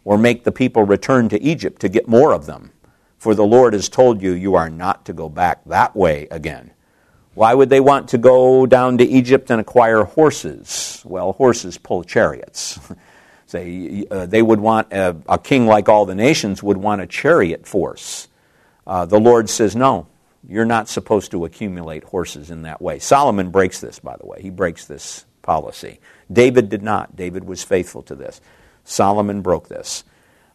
or 0.05 0.19
make 0.19 0.43
the 0.43 0.51
people 0.51 0.83
return 0.83 1.29
to 1.29 1.41
Egypt 1.41 1.81
to 1.83 1.89
get 1.89 2.09
more 2.09 2.33
of 2.33 2.47
them 2.47 2.73
for 3.19 3.35
the 3.35 3.45
Lord 3.45 3.73
has 3.73 3.89
told 3.89 4.23
you 4.23 4.33
you 4.33 4.55
are 4.55 4.71
not 4.71 5.05
to 5.07 5.13
go 5.13 5.29
back 5.29 5.65
that 5.67 5.95
way 5.95 6.29
again. 6.31 6.71
Why 7.35 7.53
would 7.55 7.69
they 7.69 7.81
want 7.81 8.09
to 8.11 8.19
go 8.19 8.65
down 8.67 8.99
to 8.99 9.05
Egypt 9.05 9.51
and 9.51 9.61
acquire 9.61 10.05
horses? 10.05 11.03
Well, 11.05 11.33
horses 11.33 11.79
pull 11.79 12.05
chariots. 12.05 12.79
Say, 13.47 14.05
uh, 14.11 14.27
they 14.27 14.43
would 14.43 14.61
want 14.61 14.93
a, 14.93 15.17
a, 15.27 15.39
king 15.39 15.67
like 15.67 15.89
all 15.89 16.05
the 16.05 16.15
nations 16.15 16.63
would 16.63 16.77
want 16.77 17.01
a 17.01 17.07
chariot 17.07 17.67
force. 17.67 18.29
Uh, 18.87 19.07
the 19.07 19.19
Lord 19.19 19.49
says, 19.49 19.75
no, 19.75 20.07
you're 20.47 20.67
not 20.67 20.87
supposed 20.87 21.31
to 21.31 21.47
accumulate 21.47 22.05
horses 22.05 22.51
in 22.51 22.63
that 22.63 22.83
way. 22.83 22.99
Solomon 22.99 23.51
breaks 23.51 23.81
this, 23.81 23.99
by 24.01 24.17
the 24.19 24.27
way. 24.27 24.43
He 24.43 24.51
breaks 24.51 24.85
this 24.85 25.25
policy. 25.49 25.99
David 26.31 26.69
did 26.69 26.83
not. 26.83 27.17
David 27.17 27.45
was 27.45 27.65
faithful 27.65 28.03
to 28.03 28.15
this. 28.15 28.43
Solomon 28.85 29.41
broke 29.41 29.69
this. 29.69 30.05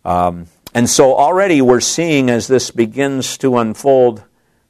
Um, 0.06 0.45
and 0.75 0.88
so 0.88 1.15
already 1.15 1.63
we're 1.63 1.79
seeing 1.79 2.29
as 2.29 2.47
this 2.47 2.69
begins 2.69 3.36
to 3.39 3.58
unfold, 3.58 4.23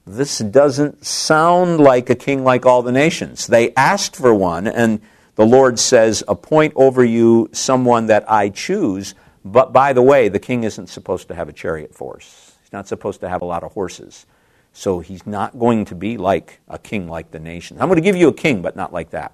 this 0.07 0.39
doesn't 0.39 1.05
sound 1.05 1.81
like 1.81 2.09
a 2.09 2.15
king 2.15 2.45
like 2.45 2.65
all 2.65 2.81
the 2.81 2.93
nations. 2.93 3.47
They 3.47 3.73
asked 3.75 4.15
for 4.15 4.33
one, 4.33 4.65
and 4.65 5.01
the 5.35 5.45
Lord 5.45 5.77
says, 5.77 6.23
Appoint 6.25 6.71
over 6.77 7.03
you 7.03 7.49
someone 7.51 8.07
that 8.07 8.23
I 8.31 8.47
choose. 8.47 9.15
But 9.43 9.73
by 9.73 9.91
the 9.91 10.01
way, 10.01 10.29
the 10.29 10.39
king 10.39 10.63
isn't 10.63 10.87
supposed 10.87 11.27
to 11.27 11.35
have 11.35 11.49
a 11.49 11.53
chariot 11.53 11.93
force, 11.93 12.53
he's 12.61 12.71
not 12.71 12.87
supposed 12.87 13.19
to 13.19 13.29
have 13.29 13.41
a 13.41 13.45
lot 13.45 13.63
of 13.63 13.73
horses. 13.73 14.25
So 14.71 15.01
he's 15.01 15.27
not 15.27 15.59
going 15.59 15.85
to 15.85 15.95
be 15.95 16.17
like 16.17 16.61
a 16.69 16.79
king 16.79 17.09
like 17.09 17.29
the 17.31 17.39
nations. 17.39 17.81
I'm 17.81 17.89
going 17.89 18.01
to 18.01 18.09
give 18.09 18.15
you 18.15 18.29
a 18.29 18.33
king, 18.33 18.61
but 18.61 18.75
not 18.75 18.91
like 18.91 19.11
that. 19.11 19.33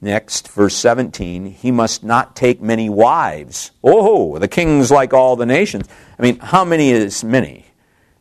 Next, 0.00 0.48
verse 0.48 0.76
17, 0.76 1.46
he 1.46 1.72
must 1.72 2.04
not 2.04 2.36
take 2.36 2.60
many 2.60 2.88
wives. 2.88 3.72
Oh, 3.82 4.38
the 4.38 4.46
king's 4.46 4.92
like 4.92 5.12
all 5.12 5.34
the 5.34 5.46
nations. 5.46 5.88
I 6.18 6.22
mean, 6.22 6.38
how 6.38 6.64
many 6.64 6.90
is 6.90 7.24
many? 7.24 7.66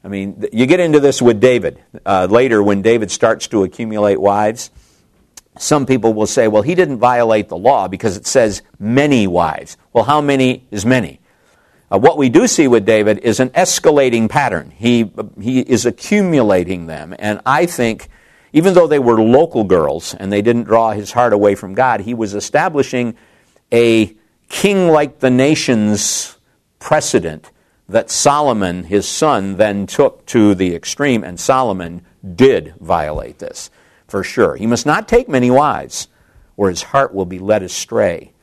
I 0.03 0.07
mean, 0.07 0.43
you 0.51 0.65
get 0.65 0.79
into 0.79 0.99
this 0.99 1.21
with 1.21 1.39
David 1.39 1.83
uh, 2.05 2.27
later 2.29 2.63
when 2.63 2.81
David 2.81 3.11
starts 3.11 3.47
to 3.49 3.63
accumulate 3.63 4.19
wives. 4.19 4.71
Some 5.59 5.85
people 5.85 6.13
will 6.13 6.27
say, 6.27 6.47
well, 6.47 6.63
he 6.63 6.73
didn't 6.73 6.97
violate 6.97 7.49
the 7.49 7.57
law 7.57 7.87
because 7.87 8.17
it 8.17 8.25
says 8.25 8.63
many 8.79 9.27
wives. 9.27 9.77
Well, 9.93 10.03
how 10.03 10.21
many 10.21 10.65
is 10.71 10.85
many? 10.85 11.19
Uh, 11.91 11.99
what 11.99 12.17
we 12.17 12.29
do 12.29 12.47
see 12.47 12.67
with 12.67 12.85
David 12.85 13.19
is 13.19 13.39
an 13.39 13.49
escalating 13.49 14.29
pattern. 14.29 14.71
He, 14.71 15.11
he 15.39 15.59
is 15.59 15.85
accumulating 15.85 16.87
them. 16.87 17.15
And 17.19 17.39
I 17.45 17.65
think 17.65 18.09
even 18.58 18.74
though 18.74 18.88
they 18.88 18.98
were 18.98 19.22
local 19.22 19.63
girls 19.63 20.15
and 20.15 20.34
they 20.34 20.41
didn't 20.41 20.63
draw 20.63 20.91
his 20.91 21.12
heart 21.12 21.32
away 21.32 21.54
from 21.54 21.76
God, 21.76 22.00
he 22.00 22.15
was 22.15 22.34
establishing 22.34 23.15
a 23.72 24.15
king 24.50 24.88
like 24.88 25.20
the 25.20 25.30
nations 25.30 26.39
precedent 26.80 27.52
that 27.88 28.10
Solomon, 28.10 28.86
his 28.86 29.08
son, 29.08 29.58
then 29.58 29.86
took 29.86 30.26
to 30.26 30.56
the 30.56 30.74
extreme, 30.74 31.24
and 31.24 31.39
Solomon 31.39 32.04
did 32.34 32.74
violate 32.80 33.38
this, 33.38 33.70
for 34.08 34.24
sure. 34.24 34.56
He 34.56 34.65
must 34.65 34.88
not 34.88 35.08
take 35.08 35.30
many 35.30 35.52
wives, 35.52 36.08
or 36.56 36.70
his 36.70 36.82
heart 36.82 37.13
will 37.13 37.26
be 37.26 37.38
led 37.38 37.62
astray. 37.62 38.34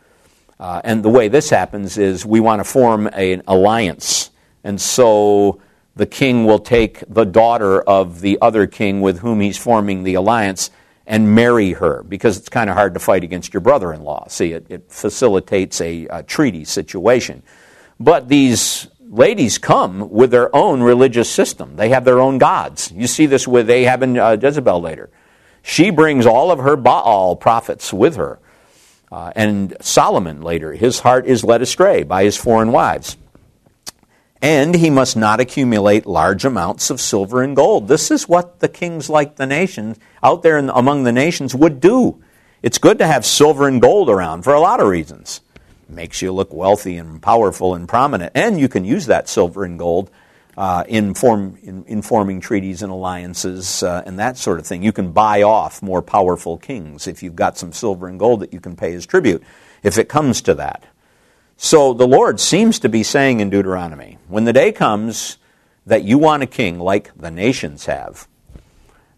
Uh, 0.61 0.81
and 0.85 1.03
the 1.03 1.09
way 1.09 1.27
this 1.27 1.51
happens 1.51 1.99
is 1.99 2.25
we 2.25 2.39
want 2.39 2.61
to 2.61 2.65
form 2.65 3.09
an 3.09 3.43
alliance. 3.49 4.31
And 4.63 4.81
so 4.81 5.61
the 5.97 6.07
king 6.07 6.45
will 6.45 6.59
take 6.59 7.03
the 7.09 7.25
daughter 7.25 7.81
of 7.81 8.21
the 8.21 8.39
other 8.43 8.67
king 8.67 9.01
with 9.01 9.21
whom 9.21 9.41
he's 9.41 9.57
forming 9.57 10.03
the 10.03 10.15
alliance 10.15 10.71
and 11.07 11.35
marry 11.35 11.73
her 11.73 12.03
because 12.03 12.37
it's 12.37 12.49
kind 12.49 12.71
of 12.71 12.77
hard 12.77 12.95
to 12.95 13.01
fight 13.01 13.23
against 13.23 13.53
your 13.53 13.61
brother 13.61 13.93
in 13.93 14.03
law. 14.03 14.27
See, 14.29 14.53
it, 14.53 14.67
it 14.69 14.91
facilitates 14.91 15.81
a, 15.81 16.07
a, 16.07 16.23
treaty 16.23 16.65
situation. 16.65 17.43
But 18.01 18.29
these 18.29 18.89
ladies 19.01 19.59
come 19.59 20.11
with 20.11 20.31
their 20.31 20.55
own 20.55 20.83
religious 20.83 21.31
system, 21.31 21.77
they 21.77 21.91
have 21.91 22.05
their 22.05 22.21
own 22.21 22.39
gods. 22.39 22.91
You 22.93 23.07
see 23.07 23.27
this 23.27 23.47
with 23.47 23.71
Ahab 23.71 24.03
and 24.03 24.19
uh, 24.19 24.37
Jezebel 24.41 24.81
later. 24.81 25.11
She 25.63 25.91
brings 25.91 26.27
all 26.27 26.51
of 26.51 26.59
her 26.59 26.77
Baal 26.77 27.37
prophets 27.37 27.93
with 27.93 28.17
her. 28.17 28.39
Uh, 29.13 29.33
and 29.37 29.77
Solomon 29.81 30.43
later, 30.43 30.73
his 30.73 31.01
heart 31.01 31.27
is 31.27 31.45
led 31.45 31.63
astray 31.63 32.03
by 32.03 32.25
his 32.25 32.37
foreign 32.37 32.73
wives. 32.73 33.17
And 34.45 34.75
he 34.75 34.91
must 34.91 35.17
not 35.17 35.41
accumulate 35.41 36.05
large 36.05 36.45
amounts 36.45 36.91
of 36.91 37.01
silver 37.01 37.43
and 37.43 37.57
gold. 37.57 37.89
This 37.89 38.11
is 38.11 38.29
what 38.29 38.61
the 38.61 38.69
kings 38.69 39.09
like 39.09 39.37
the 39.37 39.47
nations 39.47 39.99
out 40.23 40.43
there 40.43 40.59
in, 40.59 40.69
among 40.69 41.05
the 41.05 41.13
nations 41.13 41.55
would 41.55 41.81
do. 41.81 42.23
It's 42.63 42.77
good 42.77 42.99
to 42.99 43.07
have 43.07 43.25
silver 43.25 43.67
and 43.67 43.81
gold 43.81 44.11
around 44.11 44.43
for 44.43 44.53
a 44.53 44.61
lot 44.61 44.81
of 44.81 44.89
reasons. 44.89 45.41
It 45.89 45.95
makes 45.95 46.21
you 46.21 46.31
look 46.31 46.53
wealthy 46.53 46.99
and 46.99 47.23
powerful 47.23 47.75
and 47.75 47.89
prominent. 47.89 48.33
And 48.35 48.61
you 48.61 48.69
can 48.69 48.85
use 48.85 49.07
that 49.07 49.31
silver 49.31 49.65
and 49.65 49.79
gold 49.79 50.11
uh, 50.59 50.85
in, 50.89 51.15
form, 51.15 51.57
in, 51.63 51.83
in, 51.85 52.03
forming 52.03 52.43
treaties 52.43 52.83
and 52.83 52.93
alliances 52.93 53.83
uh, 53.83 54.03
and 54.05 54.19
that 54.19 54.37
sort 54.37 54.59
of 54.59 54.67
thing. 54.67 54.83
You 54.83 54.93
can 54.93 55.13
buy 55.13 55.41
off 55.41 55.81
more 55.81 56.03
powerful 56.03 56.59
kings 56.59 57.07
if 57.07 57.23
you've 57.23 57.35
got 57.35 57.57
some 57.57 57.73
silver 57.73 58.09
and 58.09 58.19
gold 58.19 58.41
that 58.41 58.53
you 58.53 58.61
can 58.61 58.77
pay 58.77 58.93
as 58.93 59.07
tribute, 59.07 59.43
if 59.83 59.97
it 59.97 60.11
comes 60.11 60.43
to 60.43 60.53
that. 60.57 60.85
So 61.57 61.95
the 61.95 62.07
Lord 62.07 62.41
seems 62.41 62.79
to 62.81 62.89
be 62.89 63.03
saying 63.03 63.41
in 63.41 63.51
Deuteronomy 63.51 64.19
when 64.29 64.45
the 64.45 64.53
day 64.53 64.73
comes 64.73 65.39
that 65.87 66.03
you 66.03 66.19
want 66.19 66.43
a 66.43 66.47
king 66.47 66.79
like 66.79 67.17
the 67.17 67.31
nations 67.31 67.87
have, 67.87 68.27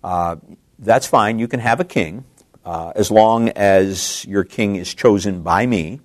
uh, 0.04 0.36
that's 0.78 1.06
fine. 1.06 1.38
You 1.38 1.48
can 1.48 1.60
have 1.60 1.80
a 1.80 1.84
king 1.84 2.24
uh, 2.64 2.92
as 2.94 3.10
long 3.10 3.48
as 3.50 4.24
your 4.26 4.44
king 4.44 4.76
is 4.76 4.94
chosen 4.94 5.42
by 5.42 5.66
me 5.66 6.00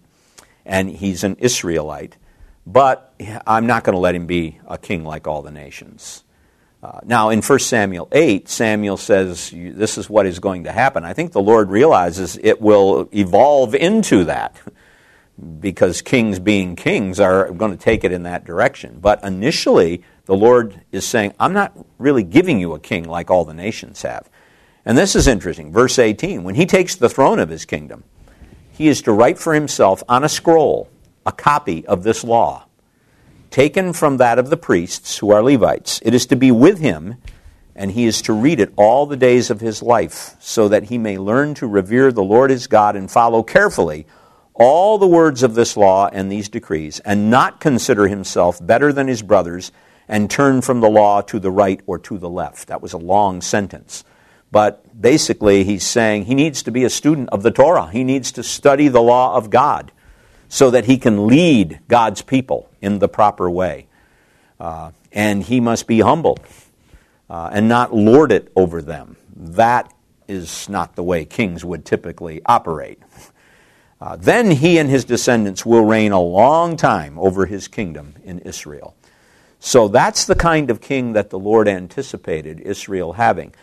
and 0.65 0.89
he's 0.89 1.23
an 1.23 1.35
Israelite. 1.39 2.17
But 2.65 3.13
I'm 3.45 3.65
not 3.65 3.83
going 3.83 3.95
to 3.95 3.99
let 3.99 4.15
him 4.15 4.27
be 4.27 4.59
a 4.67 4.77
king 4.77 5.03
like 5.03 5.27
all 5.27 5.41
the 5.41 5.51
nations. 5.51 6.23
Uh, 6.83 6.99
now, 7.03 7.29
in 7.29 7.41
1 7.41 7.59
Samuel 7.59 8.07
8, 8.11 8.49
Samuel 8.49 8.97
says 8.97 9.51
this 9.53 9.97
is 9.97 10.09
what 10.09 10.25
is 10.25 10.39
going 10.39 10.63
to 10.63 10.71
happen. 10.71 11.03
I 11.03 11.13
think 11.13 11.31
the 11.31 11.41
Lord 11.41 11.69
realizes 11.69 12.39
it 12.41 12.59
will 12.59 13.07
evolve 13.13 13.75
into 13.75 14.23
that 14.25 14.55
because 15.59 16.01
kings 16.01 16.39
being 16.39 16.75
kings 16.75 17.19
are 17.19 17.51
going 17.51 17.71
to 17.71 17.77
take 17.77 18.03
it 18.03 18.11
in 18.11 18.23
that 18.23 18.45
direction. 18.45 18.99
But 19.01 19.23
initially, 19.23 20.03
the 20.25 20.35
Lord 20.35 20.81
is 20.91 21.05
saying, 21.05 21.33
I'm 21.39 21.53
not 21.53 21.77
really 21.97 22.23
giving 22.23 22.59
you 22.59 22.73
a 22.73 22.79
king 22.79 23.05
like 23.05 23.31
all 23.31 23.45
the 23.45 23.53
nations 23.53 24.01
have. 24.03 24.29
And 24.85 24.97
this 24.97 25.15
is 25.15 25.27
interesting. 25.27 25.71
Verse 25.71 25.99
18 25.99 26.43
When 26.43 26.55
he 26.55 26.65
takes 26.65 26.95
the 26.95 27.09
throne 27.09 27.39
of 27.39 27.49
his 27.49 27.65
kingdom, 27.65 28.03
he 28.71 28.87
is 28.87 29.01
to 29.03 29.11
write 29.11 29.37
for 29.37 29.53
himself 29.53 30.03
on 30.07 30.23
a 30.23 30.29
scroll 30.29 30.89
a 31.25 31.31
copy 31.31 31.85
of 31.85 32.03
this 32.03 32.23
law, 32.23 32.65
taken 33.51 33.93
from 33.93 34.17
that 34.17 34.39
of 34.39 34.49
the 34.49 34.57
priests 34.57 35.17
who 35.19 35.31
are 35.31 35.43
Levites. 35.43 35.99
It 36.03 36.13
is 36.13 36.25
to 36.27 36.35
be 36.35 36.51
with 36.51 36.79
him, 36.79 37.17
and 37.75 37.91
he 37.91 38.05
is 38.05 38.23
to 38.23 38.33
read 38.33 38.59
it 38.59 38.73
all 38.75 39.05
the 39.05 39.17
days 39.17 39.51
of 39.51 39.61
his 39.61 39.83
life, 39.83 40.35
so 40.39 40.67
that 40.67 40.85
he 40.85 40.97
may 40.97 41.17
learn 41.17 41.53
to 41.55 41.67
revere 41.67 42.11
the 42.11 42.23
Lord 42.23 42.49
his 42.49 42.67
God 42.67 42.95
and 42.95 43.09
follow 43.09 43.43
carefully 43.43 44.07
all 44.53 44.97
the 44.97 45.07
words 45.07 45.43
of 45.43 45.55
this 45.55 45.77
law 45.77 46.09
and 46.11 46.31
these 46.31 46.49
decrees, 46.49 46.99
and 47.01 47.29
not 47.29 47.59
consider 47.59 48.07
himself 48.07 48.65
better 48.65 48.91
than 48.91 49.07
his 49.07 49.21
brothers, 49.21 49.71
and 50.07 50.29
turn 50.29 50.61
from 50.61 50.81
the 50.81 50.89
law 50.89 51.21
to 51.21 51.39
the 51.39 51.51
right 51.51 51.79
or 51.85 51.97
to 51.97 52.17
the 52.17 52.29
left. 52.29 52.67
That 52.67 52.81
was 52.81 52.93
a 52.93 52.97
long 52.97 53.41
sentence. 53.41 54.03
But 54.51 55.01
basically, 55.01 55.63
he's 55.63 55.85
saying 55.85 56.25
he 56.25 56.35
needs 56.35 56.63
to 56.63 56.71
be 56.71 56.83
a 56.83 56.89
student 56.89 57.29
of 57.29 57.43
the 57.43 57.51
Torah. 57.51 57.89
He 57.89 58.03
needs 58.03 58.33
to 58.33 58.43
study 58.43 58.89
the 58.89 59.01
law 59.01 59.35
of 59.35 59.49
God 59.49 59.91
so 60.49 60.69
that 60.71 60.85
he 60.85 60.97
can 60.97 61.27
lead 61.27 61.79
God's 61.87 62.21
people 62.21 62.69
in 62.81 62.99
the 62.99 63.07
proper 63.07 63.49
way. 63.49 63.87
Uh, 64.59 64.91
and 65.13 65.41
he 65.43 65.61
must 65.61 65.87
be 65.87 66.01
humble 66.01 66.37
uh, 67.29 67.49
and 67.53 67.69
not 67.69 67.95
lord 67.95 68.31
it 68.33 68.51
over 68.55 68.81
them. 68.81 69.15
That 69.33 69.91
is 70.27 70.67
not 70.67 70.95
the 70.95 71.03
way 71.03 71.23
kings 71.23 71.63
would 71.63 71.85
typically 71.85 72.41
operate. 72.45 72.99
Uh, 74.01 74.15
then 74.15 74.49
he 74.49 74.79
and 74.79 74.89
his 74.89 75.05
descendants 75.05 75.63
will 75.65 75.85
reign 75.85 76.11
a 76.11 76.19
long 76.19 76.75
time 76.75 77.19
over 77.19 77.45
his 77.45 77.67
kingdom 77.67 78.15
in 78.23 78.39
Israel. 78.39 78.95
So 79.59 79.87
that's 79.87 80.25
the 80.25 80.35
kind 80.35 80.71
of 80.71 80.81
king 80.81 81.13
that 81.13 81.29
the 81.29 81.37
Lord 81.37 81.67
anticipated 81.67 82.59
Israel 82.61 83.13
having. 83.13 83.53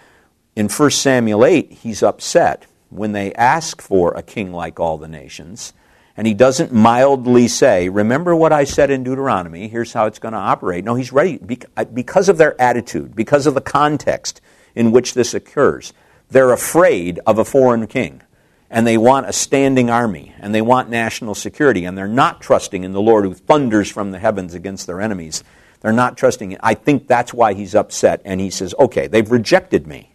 In 0.55 0.69
1 0.69 0.91
Samuel 0.93 1.45
8, 1.45 1.73
he's 1.73 2.05
upset 2.05 2.67
when 2.89 3.13
they 3.13 3.35
ask 3.35 3.83
for 3.83 4.15
a 4.15 4.23
king 4.23 4.53
like 4.53 4.79
all 4.79 4.97
the 4.97 5.09
nations. 5.09 5.73
And 6.17 6.27
he 6.27 6.35
doesn't 6.35 6.73
mildly 6.73 7.49
say, 7.49 7.89
Remember 7.89 8.35
what 8.35 8.53
I 8.53 8.65
said 8.65 8.91
in 8.91 9.05
Deuteronomy, 9.05 9.69
here's 9.69 9.93
how 9.93 10.07
it's 10.07 10.19
going 10.19 10.33
to 10.33 10.39
operate. 10.39 10.85
No, 10.85 10.95
he's 10.95 11.13
ready 11.13 11.41
uh, 11.77 11.85
because 11.85 12.29
of 12.29 12.39
their 12.39 12.61
attitude, 12.61 13.15
because 13.17 13.47
of 13.47 13.55
the 13.55 13.61
context 13.61 14.41
in 14.75 14.93
which 14.93 15.15
this 15.15 15.35
occurs. 15.35 15.93
They're 16.31 16.53
afraid 16.53 17.19
of 17.27 17.39
a 17.39 17.45
foreign 17.45 17.87
king, 17.87 18.23
and 18.71 18.87
they 18.87 18.99
want 18.99 19.29
a 19.29 19.33
standing 19.33 19.91
army, 19.91 20.35
and 20.41 20.55
they 20.55 20.61
want 20.61 20.91
national 20.91 21.35
security, 21.35 21.85
and 21.85 21.97
they're 21.97 22.07
not 22.07 22.41
trusting 22.41 22.85
in 22.85 22.93
the 22.93 23.01
Lord 23.01 23.25
who 23.25 23.35
thunders 23.35 23.91
from 23.91 24.11
the 24.11 24.19
heavens 24.19 24.55
against 24.55 24.87
their 24.87 25.01
enemies. 25.01 25.43
They're 25.81 25.93
not 25.93 26.17
trusting. 26.19 26.57
I 26.61 26.75
think 26.75 27.07
that's 27.07 27.33
why 27.33 27.55
he's 27.55 27.75
upset, 27.75 28.21
and 28.25 28.41
he 28.41 28.51
says, 28.51 28.75
Okay, 28.79 29.07
they've 29.07 29.31
rejected 29.31 29.87
me. 29.87 30.13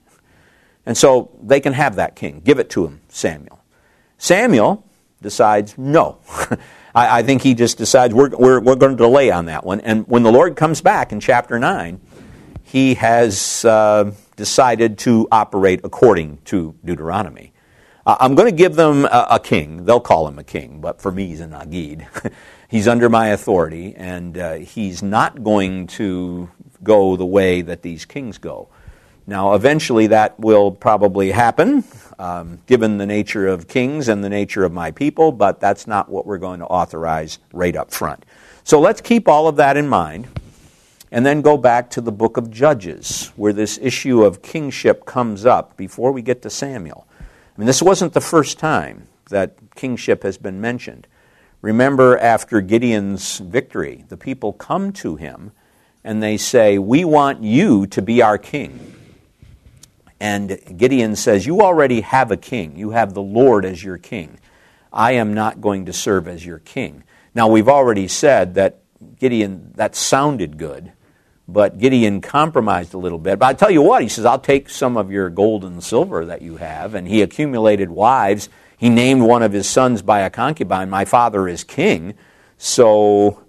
And 0.85 0.97
so 0.97 1.31
they 1.41 1.59
can 1.59 1.73
have 1.73 1.95
that 1.95 2.15
king. 2.15 2.41
Give 2.43 2.59
it 2.59 2.69
to 2.71 2.85
him, 2.85 3.01
Samuel. 3.07 3.63
Samuel 4.17 4.85
decides 5.21 5.77
no. 5.77 6.19
I, 6.95 7.19
I, 7.19 7.23
think 7.23 7.41
he 7.41 7.53
just 7.55 7.77
decides 7.77 8.13
we're, 8.13 8.29
we're, 8.29 8.59
we're 8.59 8.75
going 8.75 8.91
to 8.91 8.97
delay 8.97 9.31
on 9.31 9.45
that 9.45 9.65
one. 9.65 9.79
And 9.79 10.05
when 10.07 10.23
the 10.23 10.31
Lord 10.31 10.57
comes 10.57 10.81
back 10.81 11.11
in 11.11 11.21
chapter 11.21 11.57
9, 11.57 12.01
he 12.63 12.95
has 12.95 13.63
uh, 13.65 14.11
decided 14.35 14.97
to 14.99 15.27
operate 15.31 15.81
according 15.83 16.39
to 16.45 16.75
Deuteronomy. 16.83 17.52
Uh, 18.05 18.17
I'm 18.19 18.35
going 18.35 18.49
to 18.49 18.55
give 18.55 18.75
them 18.75 19.05
a, 19.05 19.27
a, 19.31 19.39
king. 19.39 19.85
They'll 19.85 20.01
call 20.01 20.27
him 20.27 20.37
a 20.37 20.43
king, 20.43 20.81
but 20.81 21.01
for 21.01 21.09
me, 21.09 21.27
he's 21.27 21.39
a 21.39 21.47
Nagid. 21.47 22.05
he's 22.69 22.85
under 22.87 23.07
my 23.07 23.29
authority, 23.29 23.95
and 23.95 24.37
uh, 24.37 24.53
he's 24.55 25.01
not 25.01 25.41
going 25.41 25.87
to 25.87 26.49
go 26.83 27.15
the 27.15 27.25
way 27.25 27.61
that 27.61 27.81
these 27.81 28.03
kings 28.03 28.37
go. 28.37 28.67
Now, 29.25 29.53
eventually, 29.53 30.07
that 30.07 30.37
will 30.37 30.69
probably 30.69 31.31
happen, 31.31 31.85
um, 32.19 32.59
given 32.67 32.97
the 32.97 33.05
nature 33.05 33.47
of 33.47 33.69
kings 33.69 34.09
and 34.09 34.21
the 34.21 34.29
nature 34.29 34.65
of 34.65 34.73
my 34.73 34.91
people, 34.91 35.31
but 35.31 35.61
that's 35.61 35.87
not 35.87 36.09
what 36.09 36.25
we're 36.25 36.39
going 36.39 36.59
to 36.59 36.65
authorize 36.65 37.39
right 37.53 37.75
up 37.75 37.91
front. 37.93 38.25
So 38.65 38.81
let's 38.81 38.99
keep 38.99 39.29
all 39.29 39.47
of 39.47 39.55
that 39.55 39.77
in 39.77 39.87
mind 39.87 40.27
and 41.09 41.25
then 41.25 41.41
go 41.41 41.55
back 41.55 41.89
to 41.91 42.01
the 42.01 42.11
book 42.11 42.35
of 42.35 42.51
Judges, 42.51 43.31
where 43.37 43.53
this 43.53 43.77
issue 43.81 44.23
of 44.23 44.41
kingship 44.41 45.05
comes 45.05 45.45
up 45.45 45.77
before 45.77 46.11
we 46.11 46.21
get 46.21 46.41
to 46.41 46.49
Samuel. 46.49 47.07
I 47.55 47.59
mean, 47.59 47.67
this 47.67 47.81
wasn't 47.81 48.13
the 48.13 48.21
first 48.21 48.57
time 48.57 49.07
that 49.29 49.55
kingship 49.75 50.23
has 50.23 50.37
been 50.37 50.59
mentioned. 50.59 51.07
Remember, 51.61 52.17
after 52.17 52.61
Gideon's 52.61 53.37
victory, 53.37 54.05
the 54.09 54.17
people 54.17 54.53
come 54.53 54.91
to 54.93 55.15
him 55.15 55.51
and 56.03 56.21
they 56.21 56.35
say, 56.37 56.77
We 56.77 57.05
want 57.05 57.43
you 57.43 57.85
to 57.87 58.01
be 58.01 58.21
our 58.21 58.37
king. 58.37 58.95
And 60.19 60.59
Gideon 60.77 61.15
says, 61.15 61.45
You 61.45 61.61
already 61.61 62.01
have 62.01 62.31
a 62.31 62.37
king. 62.37 62.75
You 62.75 62.91
have 62.91 63.13
the 63.13 63.21
Lord 63.21 63.65
as 63.65 63.83
your 63.83 63.97
king. 63.97 64.39
I 64.91 65.13
am 65.13 65.33
not 65.33 65.61
going 65.61 65.85
to 65.85 65.93
serve 65.93 66.27
as 66.27 66.45
your 66.45 66.59
king. 66.59 67.03
Now, 67.35 67.47
we've 67.47 67.69
already 67.69 68.07
said 68.07 68.55
that 68.55 68.79
Gideon, 69.19 69.71
that 69.75 69.95
sounded 69.95 70.57
good, 70.57 70.91
but 71.47 71.77
Gideon 71.77 72.21
compromised 72.21 72.93
a 72.93 72.97
little 72.97 73.17
bit. 73.19 73.39
But 73.39 73.45
I 73.47 73.53
tell 73.53 73.71
you 73.71 73.81
what, 73.81 74.01
he 74.01 74.09
says, 74.09 74.25
I'll 74.25 74.39
take 74.39 74.69
some 74.69 74.95
of 74.95 75.11
your 75.11 75.29
gold 75.29 75.65
and 75.65 75.83
silver 75.83 76.25
that 76.25 76.41
you 76.41 76.57
have. 76.57 76.95
And 76.95 77.07
he 77.07 77.21
accumulated 77.21 77.89
wives. 77.89 78.49
He 78.77 78.89
named 78.89 79.21
one 79.21 79.43
of 79.43 79.51
his 79.51 79.67
sons 79.67 80.01
by 80.01 80.21
a 80.21 80.29
concubine, 80.29 80.89
My 80.89 81.05
father 81.05 81.47
is 81.47 81.63
king. 81.63 82.13
So 82.57 83.43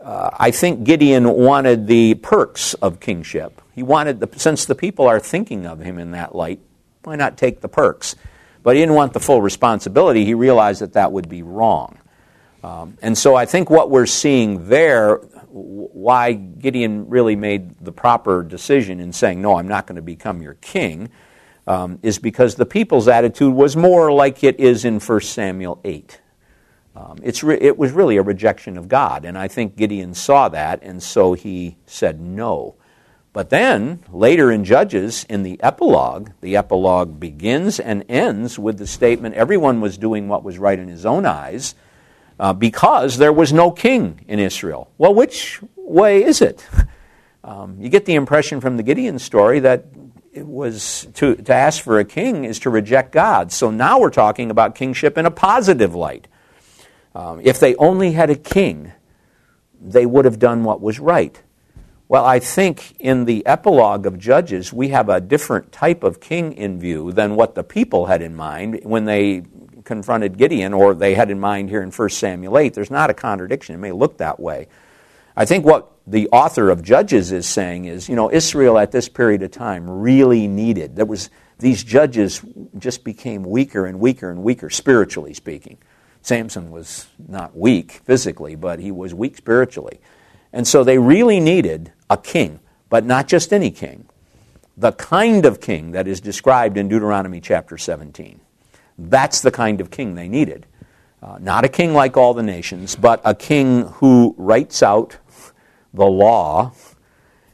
uh, 0.00 0.30
I 0.38 0.50
think 0.50 0.84
Gideon 0.84 1.28
wanted 1.30 1.86
the 1.86 2.14
perks 2.14 2.74
of 2.74 3.00
kingship. 3.00 3.62
He 3.74 3.82
wanted, 3.82 4.20
the, 4.20 4.28
since 4.38 4.64
the 4.66 4.74
people 4.74 5.06
are 5.06 5.20
thinking 5.20 5.66
of 5.66 5.80
him 5.80 5.98
in 5.98 6.10
that 6.12 6.34
light, 6.34 6.60
why 7.04 7.16
not 7.16 7.38
take 7.38 7.60
the 7.60 7.68
perks? 7.68 8.14
But 8.62 8.76
he 8.76 8.82
didn't 8.82 8.94
want 8.94 9.12
the 9.14 9.20
full 9.20 9.40
responsibility. 9.40 10.24
He 10.24 10.34
realized 10.34 10.82
that 10.82 10.92
that 10.94 11.12
would 11.12 11.28
be 11.28 11.42
wrong. 11.42 11.98
Um, 12.62 12.98
and 13.00 13.16
so 13.16 13.34
I 13.34 13.46
think 13.46 13.70
what 13.70 13.90
we're 13.90 14.06
seeing 14.06 14.68
there, 14.68 15.20
why 15.50 16.32
Gideon 16.32 17.08
really 17.08 17.36
made 17.36 17.78
the 17.80 17.92
proper 17.92 18.42
decision 18.42 19.00
in 19.00 19.12
saying, 19.12 19.40
No, 19.40 19.56
I'm 19.56 19.68
not 19.68 19.86
going 19.86 19.96
to 19.96 20.02
become 20.02 20.42
your 20.42 20.54
king, 20.54 21.10
um, 21.66 21.98
is 22.02 22.18
because 22.18 22.54
the 22.54 22.66
people's 22.66 23.08
attitude 23.08 23.52
was 23.52 23.76
more 23.76 24.12
like 24.12 24.42
it 24.44 24.58
is 24.58 24.84
in 24.84 25.00
1 25.00 25.20
Samuel 25.20 25.80
8. 25.84 26.20
Um, 26.96 27.18
it's 27.22 27.44
re- 27.44 27.58
it 27.60 27.78
was 27.78 27.92
really 27.92 28.16
a 28.16 28.22
rejection 28.22 28.76
of 28.76 28.88
God, 28.88 29.24
and 29.24 29.38
I 29.38 29.46
think 29.46 29.76
Gideon 29.76 30.14
saw 30.14 30.48
that, 30.48 30.82
and 30.82 31.02
so 31.02 31.34
he 31.34 31.76
said 31.86 32.20
no. 32.20 32.74
But 33.32 33.50
then, 33.50 34.02
later 34.10 34.50
in 34.50 34.64
Judges, 34.64 35.24
in 35.28 35.44
the 35.44 35.62
epilogue, 35.62 36.30
the 36.40 36.56
epilogue 36.56 37.20
begins 37.20 37.78
and 37.78 38.04
ends 38.08 38.58
with 38.58 38.78
the 38.78 38.86
statement 38.86 39.36
everyone 39.36 39.80
was 39.80 39.96
doing 39.96 40.26
what 40.26 40.42
was 40.42 40.58
right 40.58 40.78
in 40.78 40.88
his 40.88 41.06
own 41.06 41.24
eyes 41.24 41.74
uh, 42.38 42.52
because 42.52 43.18
there 43.18 43.32
was 43.32 43.52
no 43.52 43.70
king 43.70 44.24
in 44.28 44.38
Israel. 44.38 44.90
Well, 44.98 45.14
which 45.14 45.60
way 45.76 46.24
is 46.24 46.40
it? 46.40 46.66
Um, 47.44 47.80
you 47.80 47.88
get 47.88 48.04
the 48.04 48.16
impression 48.16 48.60
from 48.60 48.76
the 48.76 48.82
Gideon 48.82 49.18
story 49.18 49.60
that 49.60 49.86
it 50.34 50.46
was 50.46 51.06
to, 51.14 51.36
to 51.36 51.54
ask 51.54 51.82
for 51.82 51.98
a 51.98 52.04
king 52.04 52.44
is 52.44 52.58
to 52.58 52.68
reject 52.68 53.12
God. 53.12 53.52
So 53.52 53.70
now 53.70 54.00
we're 54.00 54.10
talking 54.10 54.50
about 54.50 54.74
kingship 54.74 55.16
in 55.16 55.24
a 55.24 55.30
positive 55.30 55.94
light. 55.94 56.26
Um, 57.14 57.40
if 57.42 57.58
they 57.58 57.74
only 57.76 58.12
had 58.12 58.28
a 58.28 58.34
king 58.34 58.92
they 59.80 60.06
would 60.06 60.24
have 60.24 60.38
done 60.38 60.64
what 60.64 60.80
was 60.80 60.98
right. 60.98 61.40
Well, 62.08 62.24
I 62.24 62.38
think 62.38 62.96
in 62.98 63.26
the 63.26 63.44
epilogue 63.46 64.06
of 64.06 64.18
Judges, 64.18 64.72
we 64.72 64.88
have 64.88 65.08
a 65.08 65.20
different 65.20 65.72
type 65.72 66.02
of 66.02 66.20
king 66.20 66.54
in 66.54 66.80
view 66.80 67.12
than 67.12 67.36
what 67.36 67.54
the 67.54 67.62
people 67.62 68.06
had 68.06 68.22
in 68.22 68.34
mind 68.34 68.80
when 68.82 69.04
they 69.04 69.42
confronted 69.88 70.36
Gideon, 70.38 70.72
or 70.72 70.94
they 70.94 71.14
had 71.14 71.30
in 71.30 71.40
mind 71.40 71.70
here 71.70 71.82
in 71.82 71.90
1 71.90 72.08
Samuel 72.10 72.58
8. 72.58 72.74
There's 72.74 72.90
not 72.90 73.10
a 73.10 73.14
contradiction. 73.14 73.74
It 73.74 73.78
may 73.78 73.90
look 73.90 74.18
that 74.18 74.38
way. 74.38 74.68
I 75.34 75.46
think 75.46 75.64
what 75.64 75.90
the 76.06 76.28
author 76.28 76.70
of 76.70 76.82
Judges 76.82 77.32
is 77.32 77.48
saying 77.48 77.86
is, 77.86 78.08
you 78.08 78.14
know, 78.14 78.30
Israel 78.30 78.78
at 78.78 78.92
this 78.92 79.08
period 79.08 79.42
of 79.42 79.50
time 79.50 79.88
really 79.88 80.46
needed. 80.46 80.94
There 80.94 81.06
was 81.06 81.30
these 81.58 81.82
judges 81.82 82.40
just 82.76 83.02
became 83.02 83.42
weaker 83.42 83.86
and 83.86 83.98
weaker 83.98 84.30
and 84.30 84.44
weaker 84.44 84.70
spiritually 84.70 85.34
speaking. 85.34 85.78
Samson 86.22 86.70
was 86.70 87.08
not 87.26 87.56
weak 87.56 87.92
physically, 88.04 88.54
but 88.54 88.78
he 88.78 88.92
was 88.92 89.14
weak 89.14 89.36
spiritually. 89.36 90.00
And 90.52 90.68
so 90.68 90.84
they 90.84 90.98
really 90.98 91.40
needed 91.40 91.92
a 92.08 92.16
king, 92.16 92.60
but 92.88 93.04
not 93.04 93.26
just 93.26 93.52
any 93.52 93.70
king. 93.70 94.08
The 94.76 94.92
kind 94.92 95.46
of 95.46 95.60
king 95.60 95.92
that 95.92 96.06
is 96.06 96.20
described 96.20 96.76
in 96.76 96.88
Deuteronomy 96.88 97.40
chapter 97.40 97.76
17. 97.76 98.40
That's 98.98 99.40
the 99.40 99.50
kind 99.50 99.80
of 99.80 99.90
king 99.90 100.14
they 100.14 100.28
needed. 100.28 100.66
Uh, 101.22 101.38
not 101.40 101.64
a 101.64 101.68
king 101.68 101.94
like 101.94 102.16
all 102.16 102.34
the 102.34 102.42
nations, 102.42 102.96
but 102.96 103.20
a 103.24 103.34
king 103.34 103.82
who 103.82 104.34
writes 104.36 104.82
out 104.82 105.16
the 105.94 106.04
law. 106.04 106.72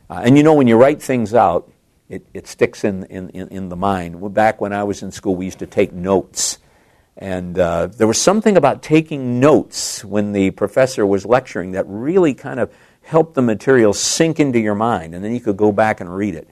Uh, 0.09 0.23
and 0.25 0.37
you 0.37 0.43
know, 0.43 0.55
when 0.55 0.67
you 0.67 0.77
write 0.77 1.03
things 1.03 1.35
out, 1.35 1.71
it, 2.09 2.27
it 2.35 2.47
sticks 2.47 2.85
in, 2.85 3.05
in, 3.05 3.31
in 3.31 3.69
the 3.69 3.77
mind. 3.77 4.35
Back 4.35 4.61
when 4.61 4.73
I 4.73 4.85
was 4.85 5.03
in 5.03 5.11
school, 5.11 5.37
we 5.37 5.47
used 5.47 5.59
to 5.61 5.67
take 5.67 5.93
notes. 5.93 6.59
And 7.17 7.59
uh, 7.59 7.87
there 7.87 8.07
was 8.07 8.21
something 8.21 8.57
about 8.57 8.83
taking 8.83 9.41
notes 9.41 10.05
when 10.05 10.33
the 10.33 10.51
professor 10.51 11.07
was 11.07 11.25
lecturing 11.25 11.73
that 11.73 11.85
really 11.87 12.35
kind 12.35 12.61
of 12.61 12.73
helped 13.03 13.35
the 13.35 13.43
material 13.43 13.93
sink 13.93 14.41
into 14.41 14.59
your 14.59 14.75
mind, 14.75 15.15
and 15.15 15.25
then 15.25 15.33
you 15.33 15.41
could 15.41 15.57
go 15.57 15.71
back 15.71 16.01
and 16.01 16.15
read 16.15 16.35
it. 16.35 16.49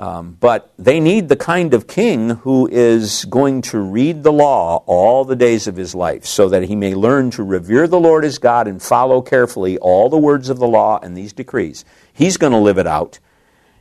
Um, 0.00 0.38
but 0.40 0.72
they 0.78 0.98
need 0.98 1.28
the 1.28 1.36
kind 1.36 1.74
of 1.74 1.86
king 1.86 2.30
who 2.30 2.66
is 2.72 3.26
going 3.26 3.60
to 3.62 3.78
read 3.78 4.22
the 4.22 4.32
law 4.32 4.82
all 4.86 5.26
the 5.26 5.36
days 5.36 5.66
of 5.66 5.76
his 5.76 5.94
life 5.94 6.24
so 6.24 6.48
that 6.48 6.62
he 6.62 6.74
may 6.74 6.94
learn 6.94 7.30
to 7.32 7.42
revere 7.42 7.86
the 7.86 8.00
Lord 8.00 8.24
as 8.24 8.38
God 8.38 8.66
and 8.66 8.82
follow 8.82 9.20
carefully 9.20 9.76
all 9.76 10.08
the 10.08 10.16
words 10.16 10.48
of 10.48 10.58
the 10.58 10.66
law 10.66 10.98
and 11.02 11.14
these 11.14 11.34
decrees. 11.34 11.84
He's 12.14 12.38
going 12.38 12.54
to 12.54 12.58
live 12.58 12.78
it 12.78 12.86
out. 12.86 13.18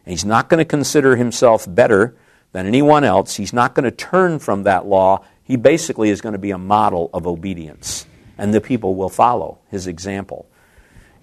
And 0.05 0.11
he's 0.11 0.25
not 0.25 0.49
going 0.49 0.57
to 0.57 0.65
consider 0.65 1.15
himself 1.15 1.65
better 1.73 2.17
than 2.51 2.67
anyone 2.67 3.05
else. 3.05 3.35
He's 3.35 3.53
not 3.53 3.73
going 3.73 3.85
to 3.85 3.91
turn 3.91 4.39
from 4.39 4.63
that 4.63 4.85
law. 4.85 5.23
He 5.41 5.55
basically 5.55 6.09
is 6.09 6.19
going 6.19 6.33
to 6.33 6.39
be 6.39 6.51
a 6.51 6.57
model 6.57 7.09
of 7.13 7.27
obedience, 7.27 8.05
and 8.37 8.53
the 8.53 8.59
people 8.59 8.95
will 8.95 9.09
follow 9.09 9.59
his 9.69 9.87
example. 9.87 10.49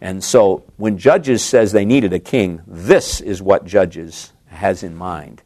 And 0.00 0.24
so 0.24 0.64
when 0.78 0.96
Judges 0.96 1.44
says 1.44 1.72
they 1.72 1.84
needed 1.84 2.14
a 2.14 2.18
king, 2.18 2.62
this 2.66 3.20
is 3.20 3.42
what 3.42 3.66
Judges 3.66 4.32
has 4.56 4.82
in 4.82 4.96
mind. 4.96 5.42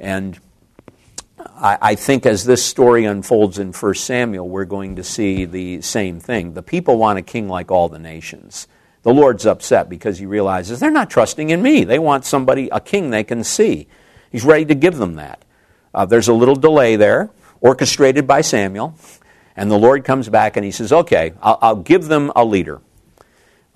And 0.00 0.38
I, 1.38 1.78
I, 1.80 1.94
think 1.94 2.26
as 2.26 2.44
this 2.44 2.64
story 2.64 3.04
unfolds 3.04 3.58
in 3.58 3.72
1 3.72 3.94
Samuel, 3.94 4.48
we're 4.48 4.64
going 4.64 4.96
to 4.96 5.04
see 5.04 5.44
the 5.44 5.80
same 5.82 6.20
thing. 6.20 6.54
The 6.54 6.62
people 6.62 6.98
want 6.98 7.18
a 7.18 7.22
king 7.22 7.48
like 7.48 7.70
all 7.70 7.88
the 7.88 7.98
nations. 7.98 8.66
The 9.02 9.14
Lord's 9.14 9.46
upset 9.46 9.88
because 9.88 10.18
he 10.18 10.26
realizes 10.26 10.80
they're 10.80 10.90
not 10.90 11.10
trusting 11.10 11.50
in 11.50 11.62
me. 11.62 11.84
They 11.84 11.98
want 11.98 12.24
somebody, 12.24 12.68
a 12.70 12.80
king 12.80 13.10
they 13.10 13.24
can 13.24 13.44
see. 13.44 13.86
He's 14.30 14.44
ready 14.44 14.64
to 14.66 14.74
give 14.74 14.96
them 14.96 15.14
that. 15.14 15.44
Uh, 15.94 16.04
there's 16.04 16.28
a 16.28 16.34
little 16.34 16.56
delay 16.56 16.96
there, 16.96 17.30
orchestrated 17.60 18.26
by 18.26 18.40
Samuel. 18.40 18.94
And 19.56 19.70
the 19.70 19.78
Lord 19.78 20.04
comes 20.04 20.28
back 20.28 20.56
and 20.56 20.64
he 20.64 20.70
says, 20.70 20.92
Okay, 20.92 21.32
I'll, 21.42 21.58
I'll 21.60 21.76
give 21.76 22.06
them 22.06 22.30
a 22.36 22.44
leader. 22.44 22.80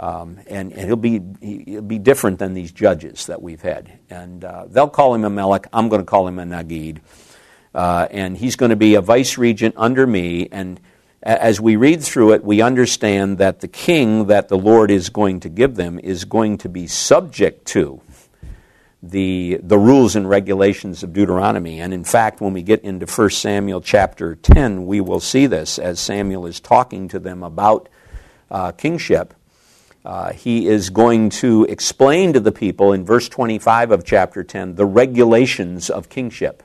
Um, 0.03 0.41
and, 0.49 0.73
and 0.73 0.87
he'll 0.89 0.97
be 0.97 1.23
he'll 1.41 1.81
be 1.81 2.01
different 2.01 2.41
than 2.41 2.55
these 2.55 2.73
judges 2.73 3.27
that 3.27 3.41
we've 3.41 3.63
had. 3.63 4.01
And 4.11 4.45
uh, 4.45 4.65
they'll 4.67 4.89
call 4.89 5.15
him 5.15 5.25
a 5.25 5.31
melech. 5.31 5.69
I'm 5.73 5.89
going 5.89 6.01
to 6.01 6.05
call 6.05 6.27
him 6.27 6.41
a 6.41 6.43
nagid. 6.43 6.99
Uh, 7.73 8.09
and 8.11 8.37
he's 8.37 8.57
going 8.57 8.71
to 8.71 8.77
be 8.77 8.97
a 8.97 9.01
vice 9.01 9.39
regent 9.39 9.77
under 9.79 10.05
me. 10.05 10.49
And 10.51 10.81
as 11.23 11.61
we 11.61 11.77
read 11.77 12.03
through 12.03 12.33
it, 12.33 12.43
we 12.43 12.61
understand 12.61 13.39
that 13.39 13.61
the 13.61 13.69
king 13.69 14.27
that 14.27 14.49
the 14.49 14.59
Lord 14.59 14.91
is 14.91 15.09
going 15.09 15.39
to 15.39 15.49
give 15.49 15.77
them 15.77 16.01
is 16.01 16.25
going 16.25 16.59
to 16.59 16.69
be 16.69 16.89
subject 16.89 17.65
to 17.69 18.01
the, 19.05 19.61
the 19.63 19.79
rules 19.79 20.17
and 20.17 20.29
regulations 20.29 21.05
of 21.05 21.13
Deuteronomy. 21.13 21.81
And 21.81 21.95
in 21.95 22.03
fact, 22.03 22.41
when 22.41 22.53
we 22.53 22.65
get 22.65 22.83
into 22.83 23.07
1 23.07 23.31
Samuel 23.31 23.81
chapter 23.81 24.35
10, 24.35 24.85
we 24.85 25.01
will 25.01 25.21
see 25.21 25.47
this 25.47 25.79
as 25.79 26.01
Samuel 26.01 26.47
is 26.47 26.59
talking 26.59 27.07
to 27.07 27.21
them 27.21 27.45
about 27.45 27.89
uh, 28.51 28.73
kingship. 28.73 29.35
Uh, 30.05 30.33
he 30.33 30.67
is 30.67 30.91
going 30.91 31.31
to 31.31 31.65
explain 31.69 32.33
to 32.33 32.41
the 32.41 32.51
people 32.51 32.93
in 32.93 33.05
verse 33.05 33.29
25 33.29 33.93
of 33.93 34.05
chapter 34.05 34.43
10 34.43 34.75
the 34.75 34.85
regulations 34.85 35.89
of 35.91 36.09
kingship. 36.09 36.63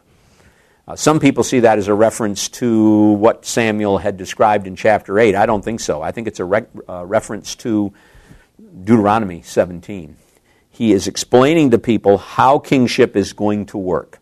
Uh, 0.88 0.95
some 0.95 1.19
people 1.19 1.43
see 1.43 1.60
that 1.60 1.78
as 1.78 1.88
a 1.88 1.93
reference 1.93 2.47
to 2.47 3.12
what 3.13 3.45
Samuel 3.45 4.00
had 4.00 4.17
described 4.17 4.65
in 4.65 4.76
chapter 4.76 5.19
8. 5.19 5.36
I 5.36 5.45
don't 5.45 5.63
think 5.63 5.82
so. 5.82 6.02
I 6.02 6.12
think 6.12 6.28
it's 6.28 6.39
a 6.39 6.45
re- 6.45 6.65
uh, 6.88 7.06
reference 7.06 7.56
to 7.58 7.93
Deuteronomy 8.84 9.41
17. 9.43 10.15
He 10.71 10.93
is 10.93 11.08
explaining 11.08 11.71
to 11.71 11.78
people 11.78 12.17
how 12.17 12.58
kingship 12.58 13.15
is 13.15 13.34
going 13.34 13.65
to 13.67 13.78
work. 13.78 14.19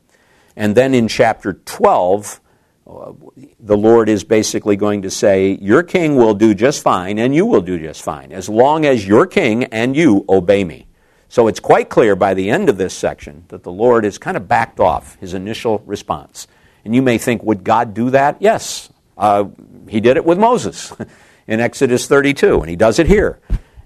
And 0.56 0.76
then 0.76 0.94
in 0.94 1.08
chapter 1.08 1.54
12, 1.54 2.42
the 2.86 3.78
Lord 3.78 4.10
is 4.10 4.24
basically 4.24 4.76
going 4.76 5.02
to 5.02 5.10
say, 5.10 5.58
Your 5.60 5.82
king 5.82 6.16
will 6.16 6.36
do 6.36 6.54
just 6.54 6.84
fine, 6.84 7.18
and 7.18 7.34
you 7.34 7.46
will 7.46 7.62
do 7.62 7.80
just 7.80 8.04
fine, 8.04 8.32
as 8.32 8.48
long 8.48 8.86
as 8.86 9.08
your 9.08 9.26
king 9.26 9.66
and 9.66 9.96
you 9.96 10.24
obey 10.30 10.64
me. 10.64 10.88
So 11.28 11.48
it's 11.48 11.60
quite 11.60 11.90
clear 11.90 12.16
by 12.16 12.36
the 12.36 12.50
end 12.50 12.70
of 12.70 12.78
this 12.78 12.94
section 12.94 13.46
that 13.48 13.64
the 13.64 13.72
Lord 13.72 14.04
has 14.04 14.18
kind 14.18 14.38
of 14.38 14.48
backed 14.48 14.80
off 14.80 15.18
his 15.20 15.34
initial 15.34 15.80
response. 15.86 16.48
And 16.84 16.94
you 16.94 17.02
may 17.02 17.18
think, 17.18 17.42
would 17.42 17.64
God 17.64 17.96
do 17.96 18.12
that? 18.12 18.38
Yes. 18.40 18.92
Uh, 19.18 19.46
he 19.90 20.00
did 20.00 20.18
it 20.18 20.26
with 20.26 20.38
Moses 20.38 20.94
in 21.48 21.60
Exodus 21.60 22.08
32, 22.08 22.62
and 22.62 22.70
he 22.70 22.76
does 22.76 23.00
it 23.00 23.08
here. 23.08 23.40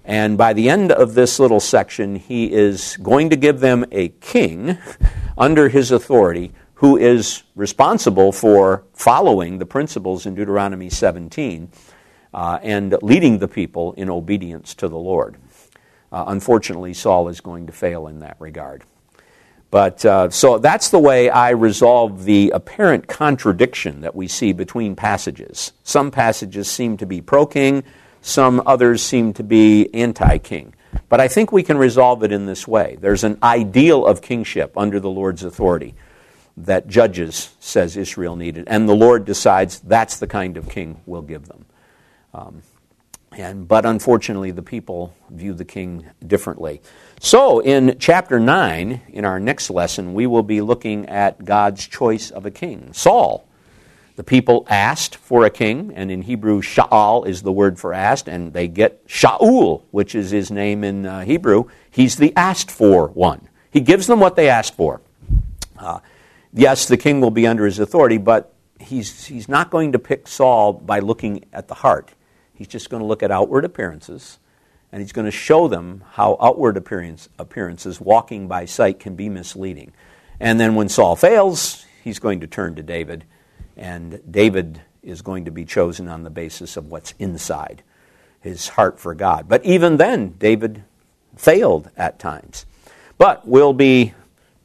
And 0.03 0.37
by 0.37 0.53
the 0.53 0.69
end 0.69 0.91
of 0.91 1.13
this 1.13 1.39
little 1.39 1.59
section, 1.59 2.15
he 2.15 2.51
is 2.51 2.97
going 2.97 3.29
to 3.29 3.35
give 3.37 3.61
them 3.61 3.85
a 3.91 4.09
king 4.09 4.77
under 5.37 5.69
his 5.69 5.91
authority 5.91 6.51
who 6.79 6.95
is 6.95 7.43
responsible 7.55 8.31
for 8.31 8.83
following 8.93 9.57
the 9.57 9.65
principles 9.65 10.25
in 10.25 10.33
Deuteronomy 10.33 10.89
17 10.89 11.69
uh, 12.33 12.59
and 12.63 12.95
leading 13.01 13.39
the 13.39 13.49
people 13.49 13.91
in 13.93 14.09
obedience 14.09 14.73
to 14.73 14.87
the 14.87 14.97
Lord. 14.97 15.35
Uh, 16.09 16.23
unfortunately, 16.27 16.93
Saul 16.93 17.27
is 17.27 17.41
going 17.41 17.67
to 17.67 17.73
fail 17.73 18.07
in 18.07 18.19
that 18.19 18.37
regard. 18.39 18.83
But 19.69 20.05
uh, 20.05 20.29
so 20.29 20.57
that's 20.57 20.89
the 20.89 20.99
way 20.99 21.29
I 21.29 21.49
resolve 21.49 22.23
the 22.23 22.51
apparent 22.51 23.07
contradiction 23.07 23.99
that 23.99 24.15
we 24.15 24.29
see 24.29 24.53
between 24.53 24.95
passages. 24.95 25.73
Some 25.83 26.11
passages 26.11 26.71
seem 26.71 26.95
to 26.95 27.05
be 27.05 27.19
pro 27.19 27.45
king, 27.45 27.83
some 28.21 28.63
others 28.65 29.03
seem 29.03 29.33
to 29.33 29.43
be 29.43 29.93
anti 29.93 30.37
king. 30.37 30.73
But 31.09 31.19
I 31.19 31.27
think 31.27 31.51
we 31.51 31.63
can 31.63 31.77
resolve 31.77 32.23
it 32.23 32.31
in 32.31 32.45
this 32.45 32.65
way 32.65 32.97
there's 33.01 33.25
an 33.25 33.37
ideal 33.43 34.05
of 34.05 34.21
kingship 34.21 34.77
under 34.77 35.01
the 35.01 35.09
Lord's 35.09 35.43
authority 35.43 35.93
that 36.65 36.87
Judges 36.87 37.55
says 37.59 37.95
Israel 37.95 38.35
needed. 38.35 38.65
And 38.67 38.87
the 38.87 38.95
Lord 38.95 39.25
decides 39.25 39.79
that's 39.79 40.17
the 40.17 40.27
kind 40.27 40.57
of 40.57 40.69
king 40.69 41.01
we'll 41.05 41.21
give 41.21 41.47
them. 41.47 41.65
Um, 42.33 42.61
and, 43.31 43.67
but 43.67 43.85
unfortunately, 43.85 44.51
the 44.51 44.63
people 44.63 45.13
view 45.29 45.53
the 45.53 45.65
king 45.65 46.09
differently. 46.25 46.81
So, 47.19 47.59
in 47.59 47.97
chapter 47.99 48.39
9, 48.39 49.01
in 49.09 49.25
our 49.25 49.39
next 49.39 49.69
lesson, 49.69 50.13
we 50.13 50.25
will 50.25 50.43
be 50.43 50.61
looking 50.61 51.05
at 51.07 51.45
God's 51.45 51.87
choice 51.87 52.31
of 52.31 52.45
a 52.45 52.51
king 52.51 52.91
Saul. 52.93 53.45
The 54.15 54.23
people 54.23 54.67
asked 54.69 55.15
for 55.15 55.45
a 55.45 55.49
king, 55.49 55.93
and 55.95 56.11
in 56.11 56.23
Hebrew, 56.23 56.61
Sha'al 56.61 57.25
is 57.25 57.41
the 57.41 57.53
word 57.53 57.79
for 57.79 57.93
asked, 57.93 58.27
and 58.27 58.51
they 58.51 58.67
get 58.67 59.07
Sha'ul, 59.07 59.83
which 59.91 60.13
is 60.13 60.31
his 60.31 60.51
name 60.51 60.83
in 60.83 61.05
uh, 61.05 61.21
Hebrew. 61.21 61.69
He's 61.89 62.17
the 62.17 62.35
asked 62.35 62.69
for 62.69 63.07
one. 63.09 63.47
He 63.71 63.79
gives 63.79 64.07
them 64.07 64.19
what 64.19 64.35
they 64.35 64.49
asked 64.49 64.75
for. 64.75 64.99
Uh, 65.77 65.99
yes, 66.53 66.87
the 66.87 66.97
king 66.97 67.21
will 67.21 67.31
be 67.31 67.47
under 67.47 67.65
his 67.65 67.79
authority, 67.79 68.17
but 68.17 68.53
he's, 68.79 69.25
he's 69.25 69.49
not 69.49 69.69
going 69.69 69.91
to 69.91 69.99
pick 69.99 70.27
Saul 70.27 70.73
by 70.73 70.99
looking 70.99 71.45
at 71.53 71.67
the 71.67 71.75
heart. 71.75 72.11
He's 72.53 72.67
just 72.67 72.89
going 72.89 73.01
to 73.01 73.07
look 73.07 73.23
at 73.23 73.31
outward 73.31 73.65
appearances, 73.65 74.39
and 74.91 75.01
he's 75.01 75.11
going 75.11 75.25
to 75.25 75.31
show 75.31 75.67
them 75.67 76.03
how 76.11 76.37
outward 76.41 76.77
appearance, 76.77 77.29
appearances, 77.37 78.01
walking 78.01 78.47
by 78.47 78.65
sight, 78.65 78.99
can 78.99 79.15
be 79.15 79.29
misleading. 79.29 79.93
And 80.39 80.59
then 80.59 80.75
when 80.75 80.89
Saul 80.89 81.15
fails, 81.15 81.85
he's 82.03 82.19
going 82.19 82.41
to 82.41 82.47
turn 82.47 82.75
to 82.75 82.83
David, 82.83 83.25
and 83.77 84.21
David 84.29 84.81
is 85.01 85.21
going 85.21 85.45
to 85.45 85.51
be 85.51 85.65
chosen 85.65 86.07
on 86.07 86.23
the 86.23 86.29
basis 86.29 86.77
of 86.77 86.87
what's 86.87 87.13
inside 87.19 87.83
his 88.41 88.69
heart 88.69 88.99
for 88.99 89.13
God. 89.13 89.47
But 89.47 89.65
even 89.65 89.97
then, 89.97 90.35
David 90.37 90.83
failed 91.35 91.89
at 91.97 92.19
times. 92.19 92.65
But 93.17 93.47
we'll 93.47 93.73
be 93.73 94.13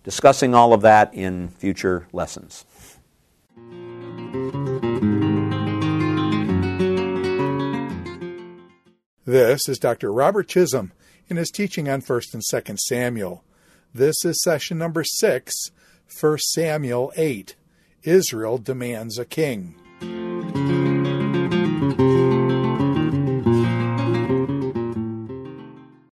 discussing 0.04 0.54
all 0.54 0.72
of 0.72 0.82
that 0.82 1.12
in 1.12 1.48
future 1.48 2.06
lessons. 2.12 2.64
This 9.26 9.68
is 9.68 9.78
Dr. 9.78 10.12
Robert 10.12 10.46
Chisholm 10.46 10.92
in 11.28 11.38
his 11.38 11.50
teaching 11.50 11.88
on 11.88 12.02
1st 12.02 12.34
and 12.34 12.42
2nd 12.52 12.78
Samuel. 12.78 13.42
This 13.94 14.24
is 14.24 14.42
session 14.42 14.76
number 14.76 15.02
6, 15.02 15.52
1 16.20 16.38
Samuel 16.38 17.10
8. 17.16 17.56
Israel 18.02 18.58
demands 18.58 19.18
a 19.18 19.24
king. 19.24 19.80